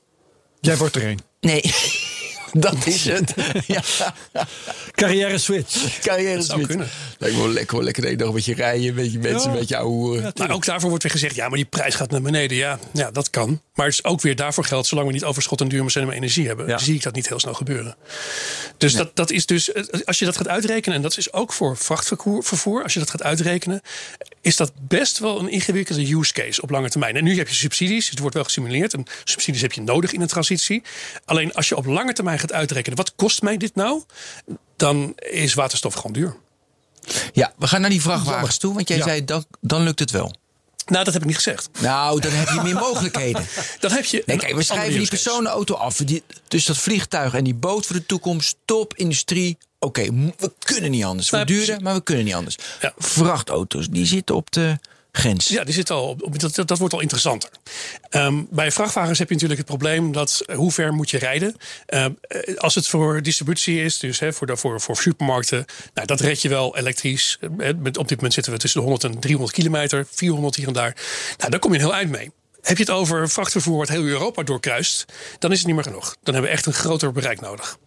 [0.60, 1.20] Jij wordt er een.
[1.40, 1.62] Nee,
[2.68, 3.34] dat is het.
[3.68, 3.82] ja.
[4.92, 6.00] Carrière switch.
[6.00, 6.88] Carrière zou kunnen.
[7.18, 9.58] Lijkt me wel lekker, wel lekker de dag een beetje rijden, een beetje mensen, een
[9.58, 10.32] beetje ouwe.
[10.36, 12.58] Maar ook daarvoor wordt weer gezegd, ja, maar die prijs gaat naar beneden.
[12.58, 13.62] Ja, ja dat kan.
[13.74, 16.68] Maar het is ook weer daarvoor geldt, zolang we niet overschot en duurzame energie hebben,
[16.68, 16.78] Ja.
[16.78, 17.96] zie ik dat niet heel snel gebeuren.
[18.78, 21.54] Dus dat, dat is dus, eh, als je dat gaat uitrekenen, en dat is ook
[21.54, 23.82] voor vrachtvervoer, vervoer, als je dat gaat uitrekenen,
[24.48, 27.16] is dat best wel een ingewikkelde use case op lange termijn.
[27.16, 28.94] En nu heb je subsidies, het wordt wel gesimuleerd.
[28.94, 30.84] En subsidies heb je nodig in een transitie.
[31.26, 34.04] Alleen als je op lange termijn gaat uitrekenen, wat kost mij dit nou?
[34.76, 36.36] Dan is waterstof gewoon duur.
[37.34, 39.04] Ja, we gaan naar die vrachtwagens toe, want jij Ja.
[39.04, 40.36] zei dan, dan lukt het wel.
[40.86, 41.70] Nou, dat heb ik niet gezegd.
[41.82, 43.46] Nou, dan heb je meer mogelijkheden.
[43.80, 44.24] Dan heb je.
[44.26, 45.96] Nee, kijk, we schrijven die personenauto af.
[45.98, 49.58] Die, dus dat vliegtuig en die boot voor de toekomst, top, industrie.
[49.80, 50.04] Oké,
[50.38, 51.30] we kunnen niet anders.
[51.30, 51.80] We precies.
[51.80, 52.58] maar we kunnen niet anders.
[52.82, 52.94] Ja.
[52.98, 54.78] Vrachtauto's, die zitten op de
[55.12, 55.48] grens.
[55.48, 57.50] Ja, die zit al op, op- dat, dat, wordt al interessanter.
[58.10, 61.56] Ehm, bij vrachtwagens heb je natuurlijk het probleem dat hoe ver moet je rijden?
[61.86, 66.08] Ehm, eh, als het voor distributie is, dus hè, voor, de, voor, voor supermarkten, nou,
[66.08, 67.38] dat red je wel elektrisch.
[67.42, 70.68] Eh, met- Op dit moment zitten we tussen de 100 en 300 kilometer, 400 hier
[70.68, 70.96] en daar.
[71.38, 72.32] Nou, daar kom je een heel eind mee.
[72.62, 75.06] Heb je het over vrachtvervoer wat heel Europa doorkruist,
[75.40, 76.16] dan is het niet meer genoeg.
[76.24, 77.78] Dan hebben we echt een groter bereik nodig.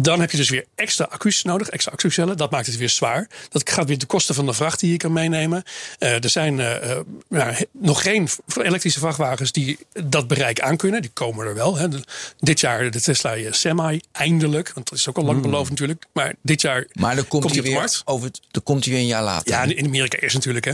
[0.00, 2.36] Dan heb je dus weer extra accu's nodig, extra accucellen.
[2.36, 3.28] Dat maakt het weer zwaar.
[3.48, 5.62] Dat gaat weer de kosten van de vracht die je kan meenemen.
[5.98, 6.90] Eh, er zijn eh,
[7.30, 8.28] eh, nog geen
[8.62, 11.02] elektrische vrachtwagens die dat bereik aankunnen.
[11.02, 11.76] Die komen er wel.
[11.76, 11.88] Hè.
[12.38, 14.72] Dit jaar de Tesla Semi, eindelijk.
[14.74, 16.04] Want dat is ook al lang beloofd natuurlijk.
[16.12, 17.02] Maar dit jaar Hmm.
[17.02, 18.02] Maar dan komt, hij weer markt.
[18.04, 19.48] over, het- dan komt hij weer een jaar later.
[19.52, 20.64] Ja, in Amerika eerst natuurlijk.
[20.64, 20.72] Hè.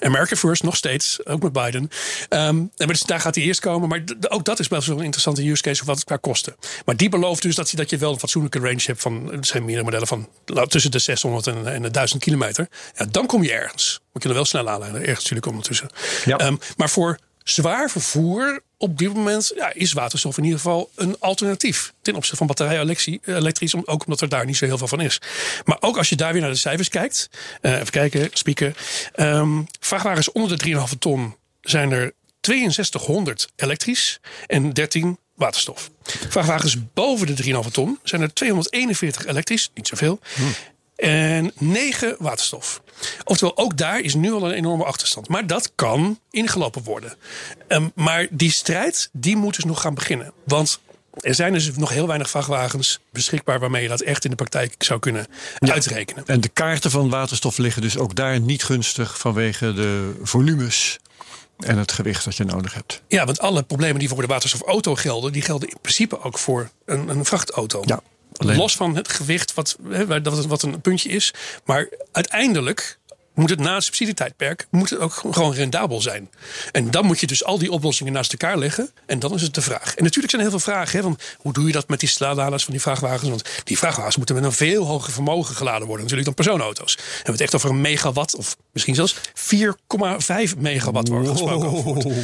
[0.00, 1.26] America first, nog steeds.
[1.26, 1.90] Ook met Biden.
[2.28, 3.88] Ehm, en dus daar gaat hij eerst komen.
[3.88, 5.84] Maar ook dat is best wel een interessante use case.
[5.84, 6.56] Wat het qua kosten.
[6.84, 8.18] Maar die belooft dus dat je, dat je wel een
[8.50, 9.00] fatsoenlijke range hebt.
[9.02, 10.28] van Er zijn meerdere modellen van
[10.68, 12.68] tussen de 600 en, en de 1000 kilometer.
[12.96, 14.00] Ja, dan kom je ergens.
[14.12, 15.00] We kunnen wel snel aanleiden.
[15.00, 15.88] Ergens natuurlijk ondertussen.
[16.24, 16.36] Ja.
[16.36, 21.16] Ehm, maar voor zwaar vervoer op dit moment ja, is waterstof in ieder geval een
[21.18, 21.92] alternatief.
[22.02, 23.74] Ten opzichte van batterijen elektri- elektrisch.
[23.74, 25.20] Ook omdat er daar niet zo heel veel van is.
[25.64, 27.30] Maar ook als je daar weer naar de cijfers kijkt.
[27.60, 28.74] eh, even kijken, spieken.
[29.14, 35.90] Ehm vrachtwagens onder de 3,5 ton zijn er 6200 elektrisch en 13 waterstof.
[36.28, 40.20] Vrachtwagens boven de 3,5 ton zijn er 241 elektrisch, niet zoveel.
[40.96, 42.82] En 9 waterstof.
[43.24, 45.28] Oftewel, ook daar is nu al een enorme achterstand.
[45.28, 47.14] Maar dat kan ingelopen worden.
[47.68, 50.32] Ehm, maar die strijd, die moet dus nog gaan beginnen.
[50.44, 50.80] Want
[51.20, 53.60] er zijn dus nog heel weinig vrachtwagens beschikbaar...
[53.60, 55.26] waarmee je dat echt in de praktijk zou kunnen
[55.58, 56.26] uitrekenen.
[56.26, 60.98] En de kaarten van waterstof liggen dus ook daar niet gunstig vanwege de volumes
[61.64, 63.02] en het gewicht dat je nodig hebt.
[63.08, 65.32] Ja, want alle problemen die voor de waterstofauto gelden...
[65.32, 67.82] die gelden in principe ook voor een, een vrachtauto.
[67.84, 68.00] Ja,
[68.36, 69.76] alleen- Los van het gewicht, wat,
[70.46, 71.34] wat een puntje is.
[71.64, 72.98] Maar uiteindelijk
[73.40, 76.30] moet het na het subsidietijdperk moet het ook gewoon rendabel zijn.
[76.72, 78.90] En dan moet je dus al die oplossingen naast elkaar leggen.
[79.06, 79.94] En dan is het de vraag.
[79.94, 80.96] En natuurlijk zijn er heel veel vragen.
[80.96, 83.28] Hè, van hoe doe je dat met die slaadladers van die vrachtwagens?
[83.28, 86.06] Want die vrachtwagens moeten met een veel hoger vermogen geladen worden.
[86.06, 86.96] Natuurlijk dan persoonauto's.
[86.96, 88.36] En we hebben het echt over een megawatt.
[88.36, 92.14] Of misschien zelfs 4,5 megawatt wordt gesproken over.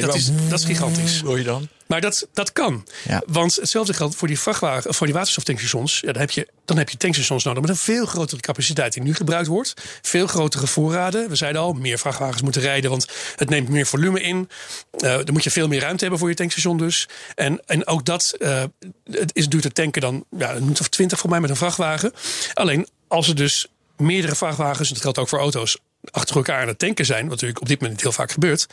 [0.00, 1.20] Dat is, dat is gigantisch.
[1.20, 1.68] Hoor je dan?
[1.90, 2.86] Maar dat, dat kan.
[3.08, 3.22] Ja.
[3.26, 6.00] Want hetzelfde geldt voor die vrachtwagen, voor die waterstoftankstations.
[6.00, 9.02] Ja, dan, heb je, dan heb je tankstations nodig met een veel grotere capaciteit die
[9.02, 9.74] nu gebruikt wordt.
[10.02, 11.28] Veel grotere voorraden.
[11.28, 14.48] We zeiden al, meer vrachtwagens moeten rijden, want het neemt meer volume in.
[14.90, 17.08] Eh, dan moet je veel meer ruimte hebben voor je tankstation dus.
[17.34, 18.62] En, en ook dat eh,
[19.10, 21.56] het is duurt te tanken dan ja, een minuut of twintig voor mij met een
[21.56, 22.12] vrachtwagen.
[22.54, 23.66] Alleen als er dus
[23.96, 25.78] meerdere vrachtwagens, en dat geldt ook voor auto's,
[26.10, 28.66] achter elkaar aan het tanken zijn, wat natuurlijk op dit moment heel vaak gebeurt,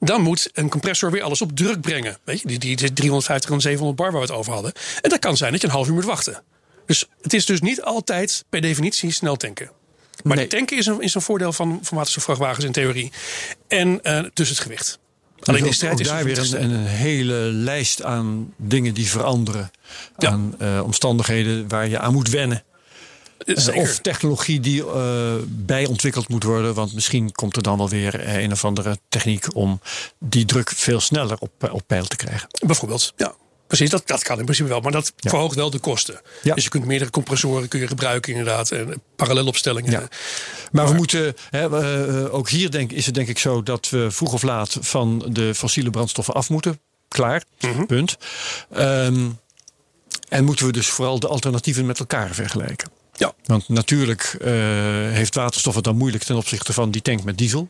[0.00, 2.18] dan moet een compressor weer alles op druk brengen.
[2.24, 4.72] Weet je, die, die, die 350 en 700 bar waar we het over hadden.
[5.00, 6.42] En dat kan zijn dat je een half uur moet wachten.
[6.86, 9.70] Dus het is dus niet altijd per definitie snel tanken.
[10.22, 10.46] Maar Nee.
[10.46, 13.12] tanken is een, is een voordeel van, van waterstofvrachtwagens in theorie.
[13.68, 14.98] En eh, dus het gewicht.
[15.42, 18.94] Alleen Dus de ook- strijd is daar weer te een, een hele lijst aan dingen
[18.94, 19.70] die veranderen.
[20.18, 20.28] Ja.
[20.30, 22.62] Aan eh, omstandigheden waar je aan moet wennen.
[23.44, 23.80] Eh, Zeker.
[23.80, 26.74] Of technologie die eh bij ontwikkeld moet worden.
[26.74, 29.80] Want misschien komt er dan wel weer eh, een of andere techniek om
[30.18, 32.48] die druk veel sneller op, op peil te krijgen.
[32.66, 33.34] Bijvoorbeeld, ja.
[33.66, 34.80] Precies, dat, dat kan in principe wel.
[34.80, 35.30] Maar dat Ja.
[35.30, 36.20] verhoogt wel de kosten.
[36.42, 36.54] Ja.
[36.54, 38.70] Dus je kunt meerdere compressoren kun je gebruiken inderdaad.
[38.70, 39.90] En parallelopstellingen.
[39.90, 40.08] Ja.
[40.72, 41.80] Maar we moeten, hè,
[42.26, 45.26] eh, ook hier denk, is het denk ik zo dat we vroeg of laat van
[45.30, 46.80] de fossiele brandstoffen af moeten.
[47.08, 47.84] Klaar, Mhm.
[47.86, 48.16] punt.
[48.72, 49.28] Ehm,
[50.28, 52.90] en moeten we dus vooral de alternatieven met elkaar vergelijken.
[53.22, 53.32] Ja.
[53.44, 54.50] Want natuurlijk eh,
[55.10, 57.68] heeft waterstof het dan moeilijk ten opzichte van die tank met diesel.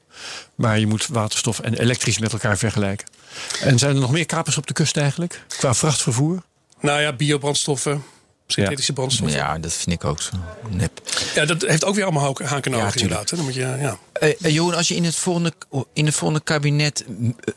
[0.54, 3.06] Maar je moet waterstof en elektrisch met elkaar vergelijken.
[3.60, 5.42] En zijn er nog meer kapers op de kust eigenlijk?
[5.48, 6.42] Qua vrachtvervoer?
[6.80, 8.02] Nou ja, biobrandstoffen,
[8.46, 9.38] synthetische brandstoffen.
[9.38, 9.52] Ja.
[9.52, 10.30] Ja, dat vind ik ook zo
[10.68, 11.00] nep.
[11.46, 13.30] dat heeft ook weer allemaal haken- en Ja, inderdaad.
[13.30, 13.36] hè.
[13.36, 13.98] Dan moet je, ja.
[14.38, 15.52] Jeroen, als je in het volgende,
[15.92, 17.04] in het volgende kabinet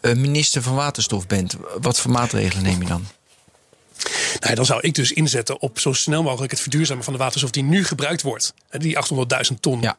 [0.01, 3.07] eh, minister van Waterstof bent, wat voor maatregelen neem je dan?
[4.39, 7.51] Nou, dan zou ik dus inzetten op zo snel mogelijk het verduurzamen van de waterstof
[7.51, 8.53] die nu gebruikt wordt.
[8.69, 8.97] Die
[9.51, 9.81] 800.000 ton.
[9.81, 9.97] Ja.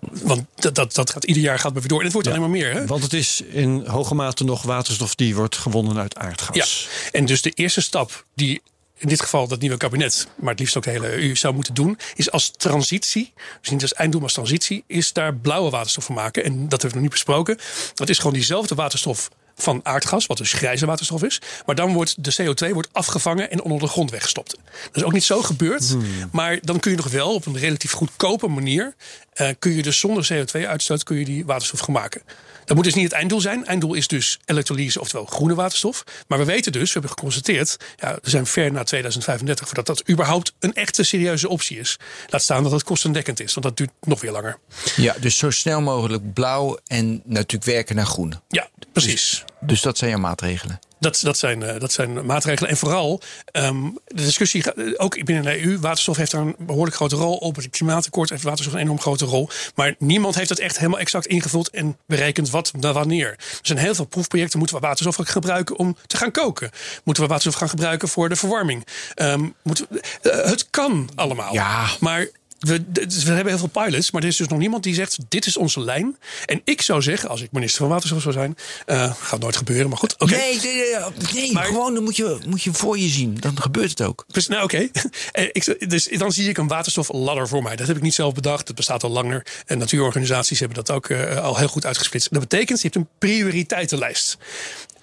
[0.00, 1.98] Want dat, dat, dat gaat ieder jaar gaat maar weer door.
[1.98, 2.72] En het wordt alleen maar meer.
[2.72, 2.86] Hè?
[2.86, 6.88] Want het is in hoge mate nog waterstof die wordt gewonnen uit aardgas.
[6.90, 8.62] Ja, en dus de eerste stap die
[8.98, 11.74] in dit geval dat nieuwe kabinet, maar het liefst ook de hele EU zou moeten
[11.74, 16.04] doen, is als transitie, dus niet als einddoel, maar als transitie, is daar blauwe waterstof
[16.04, 16.44] van maken.
[16.44, 17.58] En dat hebben we nog niet besproken.
[17.94, 21.40] Dat is gewoon diezelfde waterstof van aardgas, wat dus grijze waterstof is.
[21.66, 24.56] Maar dan wordt de CO2 wordt afgevangen en onder de grond weggestopt.
[24.82, 25.96] Dat is ook niet zo gebeurd.
[26.32, 28.94] Maar dan kun je nog wel op een relatief goedkope manier...
[29.32, 32.22] eh, kun je dus zonder CO2-uitstoot kun je die waterstof gaan maken.
[32.68, 33.66] Dat moet dus niet het einddoel zijn.
[33.66, 36.04] Einddoel is dus elektrolyse, oftewel groene waterstof.
[36.26, 37.76] Maar we weten dus, we hebben geconstateerd...
[37.96, 41.96] Ja, we zijn ver na 2035 voordat dat überhaupt een echte serieuze optie is.
[42.26, 44.58] Laat staan dat het kostendekkend is, want dat duurt nog weer langer.
[44.96, 48.34] Ja, dus zo snel mogelijk blauw en natuurlijk werken naar groen.
[48.48, 49.44] Ja, precies.
[49.60, 50.78] Dus dat zijn jouw maatregelen.
[51.00, 52.70] Dat, dat, zijn, eh, dat zijn maatregelen.
[52.70, 53.20] En vooral
[53.52, 57.56] ehm, de discussie, ook binnen de EU, waterstof heeft daar een behoorlijk grote rol op.
[57.56, 59.48] Het klimaatakkoord heeft waterstof een enorm grote rol.
[59.74, 63.28] Maar niemand heeft het echt helemaal exact ingevuld en berekend wat naar wanneer.
[63.30, 64.58] Er zijn heel veel proefprojecten.
[64.58, 66.70] Moeten we waterstof gaan gebruiken om te gaan koken?
[67.04, 68.86] Moeten we waterstof gaan gebruiken voor de verwarming?
[69.14, 71.52] Ehm, moeten we- eh, het kan allemaal.
[71.52, 71.86] Ja.
[72.00, 72.26] Maar
[72.58, 75.18] we, d- we hebben heel veel pilots, maar er is dus nog niemand die zegt:
[75.28, 76.16] dit is onze lijn.
[76.46, 78.56] En ik zou zeggen, als ik minister van Waterstof zou zijn,
[78.86, 80.14] eh, gaat nooit gebeuren, maar goed.
[80.18, 80.36] Oké.
[80.36, 80.94] Nee, nee, nee,
[81.34, 83.36] nee, Maar- gewoon dan moet je, moet je voor je zien.
[83.40, 84.24] Dan gebeurt het ook.
[84.26, 84.88] Dus, nou, oké.
[85.88, 87.76] Dus dan zie ik een waterstofladder voor mij.
[87.76, 88.66] Dat heb ik niet zelf bedacht.
[88.66, 89.46] Dat bestaat al langer.
[89.66, 92.30] En natuurorganisaties hebben dat ook eh, al heel goed uitgesplitst.
[92.32, 94.36] Dat betekent, je hebt een prioriteitenlijst.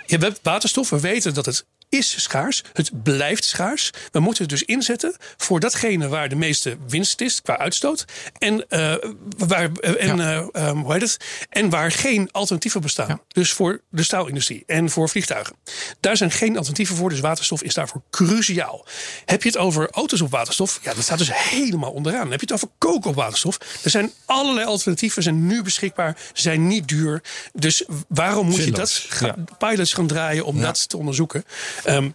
[0.05, 0.89] Je hebt waterstof.
[0.89, 2.63] We weten dat het is schaars.
[2.73, 3.91] Het blijft schaars.
[4.11, 8.05] We moeten het dus inzetten voor datgene waar de meeste winst is qua uitstoot.
[8.37, 8.95] En, eh,
[9.37, 11.17] waar, eh, en, eh, ehm, hoe heet het?
[11.49, 13.21] en waar geen alternatieven bestaan.
[13.27, 15.55] Dus voor de staalindustrie en voor vliegtuigen.
[15.99, 17.09] Daar zijn geen alternatieven voor.
[17.09, 18.85] Dus waterstof is daarvoor cruciaal.
[19.25, 20.79] Heb je het over auto's op waterstof?
[20.83, 22.31] Ja, dat staat dus helemaal onderaan.
[22.31, 23.57] Heb je het over koken op waterstof?
[23.83, 25.23] Er zijn allerlei alternatieven.
[25.23, 26.17] zijn nu beschikbaar.
[26.33, 27.21] Zijn niet duur.
[27.53, 29.67] Dus waarom moet Zinloos, je dat gaan, ja.
[29.67, 31.43] pilots gaan draaien om dat te onderzoeken?
[31.85, 32.09] Ehm,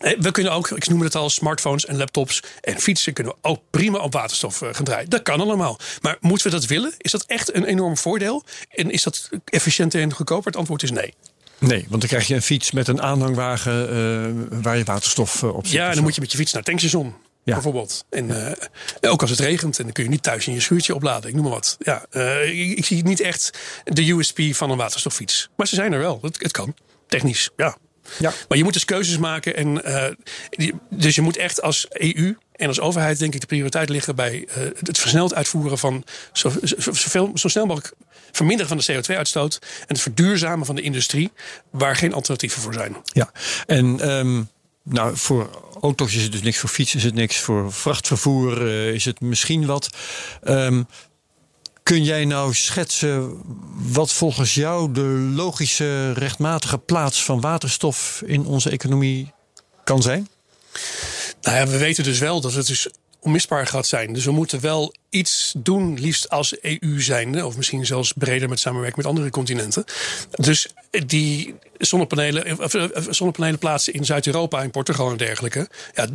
[0.00, 3.48] eh, we kunnen ook, ik noem het al, smartphones en laptops en fietsen kunnen we
[3.48, 5.10] ook prima op waterstof eh, gaan draaien.
[5.10, 5.78] Dat kan allemaal.
[6.00, 6.94] Maar moeten we dat willen?
[6.98, 8.44] Is dat echt een enorm voordeel?
[8.68, 10.46] En is dat efficiënter en goedkoper?
[10.46, 11.14] Het antwoord is nee.
[11.58, 15.66] Nee, want dan krijg je een fiets met een aanhangwagen eh, waar je waterstof op
[15.66, 15.74] zit.
[15.74, 16.02] Ja, of dan zo.
[16.02, 17.14] moet je met je fiets naar tankstation.
[17.44, 17.54] Ja.
[17.54, 18.04] Bijvoorbeeld.
[18.10, 18.56] En
[19.00, 19.78] ook als het regent.
[19.78, 21.28] En dan kun je niet thuis in je schuurtje opladen.
[21.28, 21.76] Ik noem maar wat.
[21.78, 22.06] Ja,
[22.42, 25.48] ik, ik zie niet echt de USP van een waterstoffiets.
[25.56, 26.18] Maar ze zijn er wel.
[26.22, 26.74] Het, het kan.
[27.06, 27.76] Technisch, ja.
[28.18, 28.32] Ja.
[28.48, 29.56] Maar je moet dus keuzes maken.
[29.56, 30.12] En, eh,
[30.50, 34.14] die- dus je moet echt als EU en als overheid denk ik de prioriteit liggen
[34.14, 37.94] bij eh, het versneld uitvoeren van zo, zo, zoveel, zo snel mogelijk
[38.32, 39.58] verminderen van de CO2-uitstoot.
[39.80, 41.30] En het verduurzamen van de industrie
[41.70, 42.96] waar geen alternatieven voor zijn.
[43.04, 43.30] Ja,
[43.66, 44.42] en ehm,
[44.82, 45.50] nou, voor
[45.80, 49.20] auto's is het dus niks, voor fietsen is het niks, voor vrachtvervoer eh, is het
[49.20, 49.88] misschien wat.
[50.42, 50.82] Ehm,
[51.82, 53.42] kun jij nou schetsen
[53.92, 59.32] wat volgens jou de logische, rechtmatige plaats van waterstof in onze economie
[59.84, 60.28] kan zijn?
[61.40, 62.88] Nou ja, we weten dus wel dat het dus
[63.20, 64.12] onmisbaar gaat zijn.
[64.12, 67.46] Dus we moeten wel iets doen, liefst als EU zijnde.
[67.46, 69.84] Of misschien zelfs breder met samenwerking met andere continenten.
[70.30, 70.68] Dus
[71.06, 75.68] die zonnepanelen, of, eh, zonnepanelen plaatsen in Zuid-Europa, in Portugal en dergelijke.
[75.94, 76.06] Ja,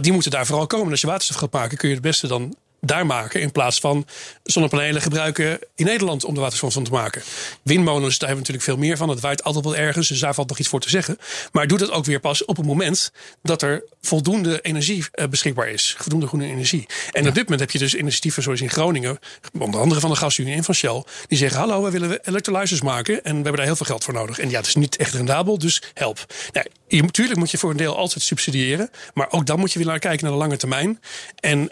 [0.00, 0.90] die moeten daar vooral komen.
[0.90, 3.40] Als je waterstof gaat maken, kun je het beste dan daar maken.
[3.40, 4.06] In plaats van
[4.42, 7.22] zonnepanelen gebruiken in Nederland om de waterstof van te maken.
[7.62, 9.08] Windmolens, daar hebben we natuurlijk veel meer van.
[9.08, 11.18] Het waait altijd wel ergens, dus daar valt nog iets voor te zeggen.
[11.52, 13.12] Maar doe dat ook weer pas op het moment
[13.42, 15.94] dat er voldoende energie eh, beschikbaar is.
[15.98, 16.86] Voldoende groene energie.
[17.12, 19.18] En op dit moment heb je dus initiatieven zoals in Groningen,
[19.58, 23.14] onder andere van de Gasunie en van Shell, die zeggen: Hallo, wij willen electrolyzers maken
[23.14, 24.38] en we hebben daar heel veel geld voor nodig.
[24.38, 26.34] En ja, het is niet echt rendabel, dus help.
[26.52, 29.78] Nou, je, natuurlijk moet je voor een deel altijd subsidiëren, maar ook dan moet je
[29.78, 31.00] weer naar kijken naar de lange termijn.
[31.40, 31.70] En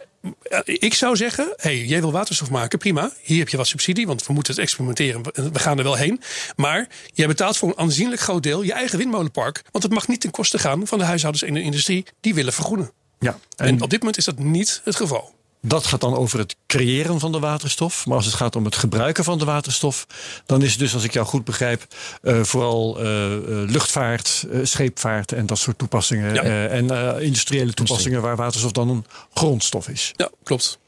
[0.64, 3.12] ik zou zeggen, hey, jij wil waterstof maken, prima.
[3.22, 5.22] Hier heb je wat subsidie, want we moeten het experimenteren.
[5.52, 6.20] We gaan er wel heen.
[6.56, 9.62] Maar jij betaalt voor een aanzienlijk groot deel je eigen windmolenpark.
[9.70, 12.52] Want het mag niet ten koste gaan van de huishoudens en de industrie die willen
[12.52, 12.90] vergroenen.
[13.18, 15.34] Ja, en op dit moment is dat niet het geval.
[15.66, 18.06] Dat gaat dan over het creëren van de waterstof.
[18.06, 20.06] Maar als het gaat om het gebruiken van de waterstof,
[20.46, 21.86] dan is het dus, als ik jou goed begrijp,
[22.22, 23.06] uh, vooral uh,
[23.48, 26.34] luchtvaart, uh, scheepvaart en dat soort toepassingen.
[26.34, 26.42] Ja.
[26.66, 29.04] en industriële toepassingen waar waterstof dan een
[29.34, 30.12] grondstof is.
[30.16, 30.78] Ja, klopt.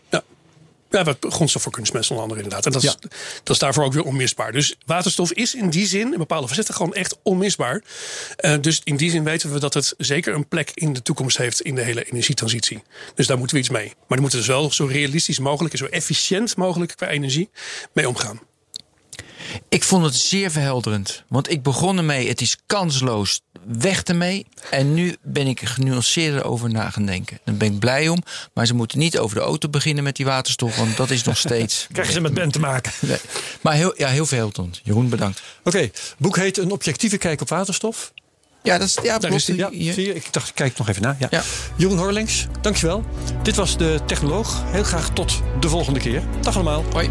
[0.90, 2.66] Ja, wat grondstof voor kunstmest onder andere inderdaad.
[2.66, 2.96] En dat, is,
[3.42, 4.52] dat is daarvoor ook weer onmisbaar.
[4.52, 7.82] Dus waterstof is in die zin, in bepaalde facetten, gewoon echt onmisbaar.
[8.40, 11.36] Uh, dus in die zin weten we dat het zeker een plek in de toekomst
[11.36, 12.82] heeft in de hele energietransitie.
[13.14, 13.86] Dus daar moeten we iets mee.
[13.86, 17.50] Maar dan moeten we dus wel zo realistisch mogelijk en zo efficiënt mogelijk qua energie
[17.92, 18.40] mee omgaan.
[19.68, 21.24] Ik vond het zeer verhelderend.
[21.28, 24.46] Want ik begon ermee, het is kansloos, weg ermee.
[24.70, 27.38] En nu ben ik genuanceerder over na gaan denken.
[27.44, 28.22] Daar ben ik blij om.
[28.52, 30.76] Maar ze moeten niet over de auto beginnen met die waterstof.
[30.76, 31.86] Want dat is nog steeds...
[31.92, 32.92] Krijgen ze met Ben te maken.
[33.06, 33.18] Nee.
[33.60, 34.80] Maar heel, ja, heel verhelderend.
[34.82, 35.42] Jeroen, bedankt.
[35.58, 38.12] Oké, okay, boek heet Een objectieve kijk op waterstof.
[38.66, 39.56] Ja, dat is, ja, Daar is die.
[39.56, 40.14] Ja, zie je?
[40.14, 41.16] Ik dacht, kijk nog even na.
[41.18, 41.26] Ja.
[41.30, 41.42] ja.
[41.76, 43.04] Jeroen Horlings, dankjewel.
[43.42, 44.62] Dit was de Technoloog.
[44.66, 46.22] Heel graag tot de volgende keer.
[46.40, 46.84] Dag allemaal.
[46.92, 47.10] Hoi.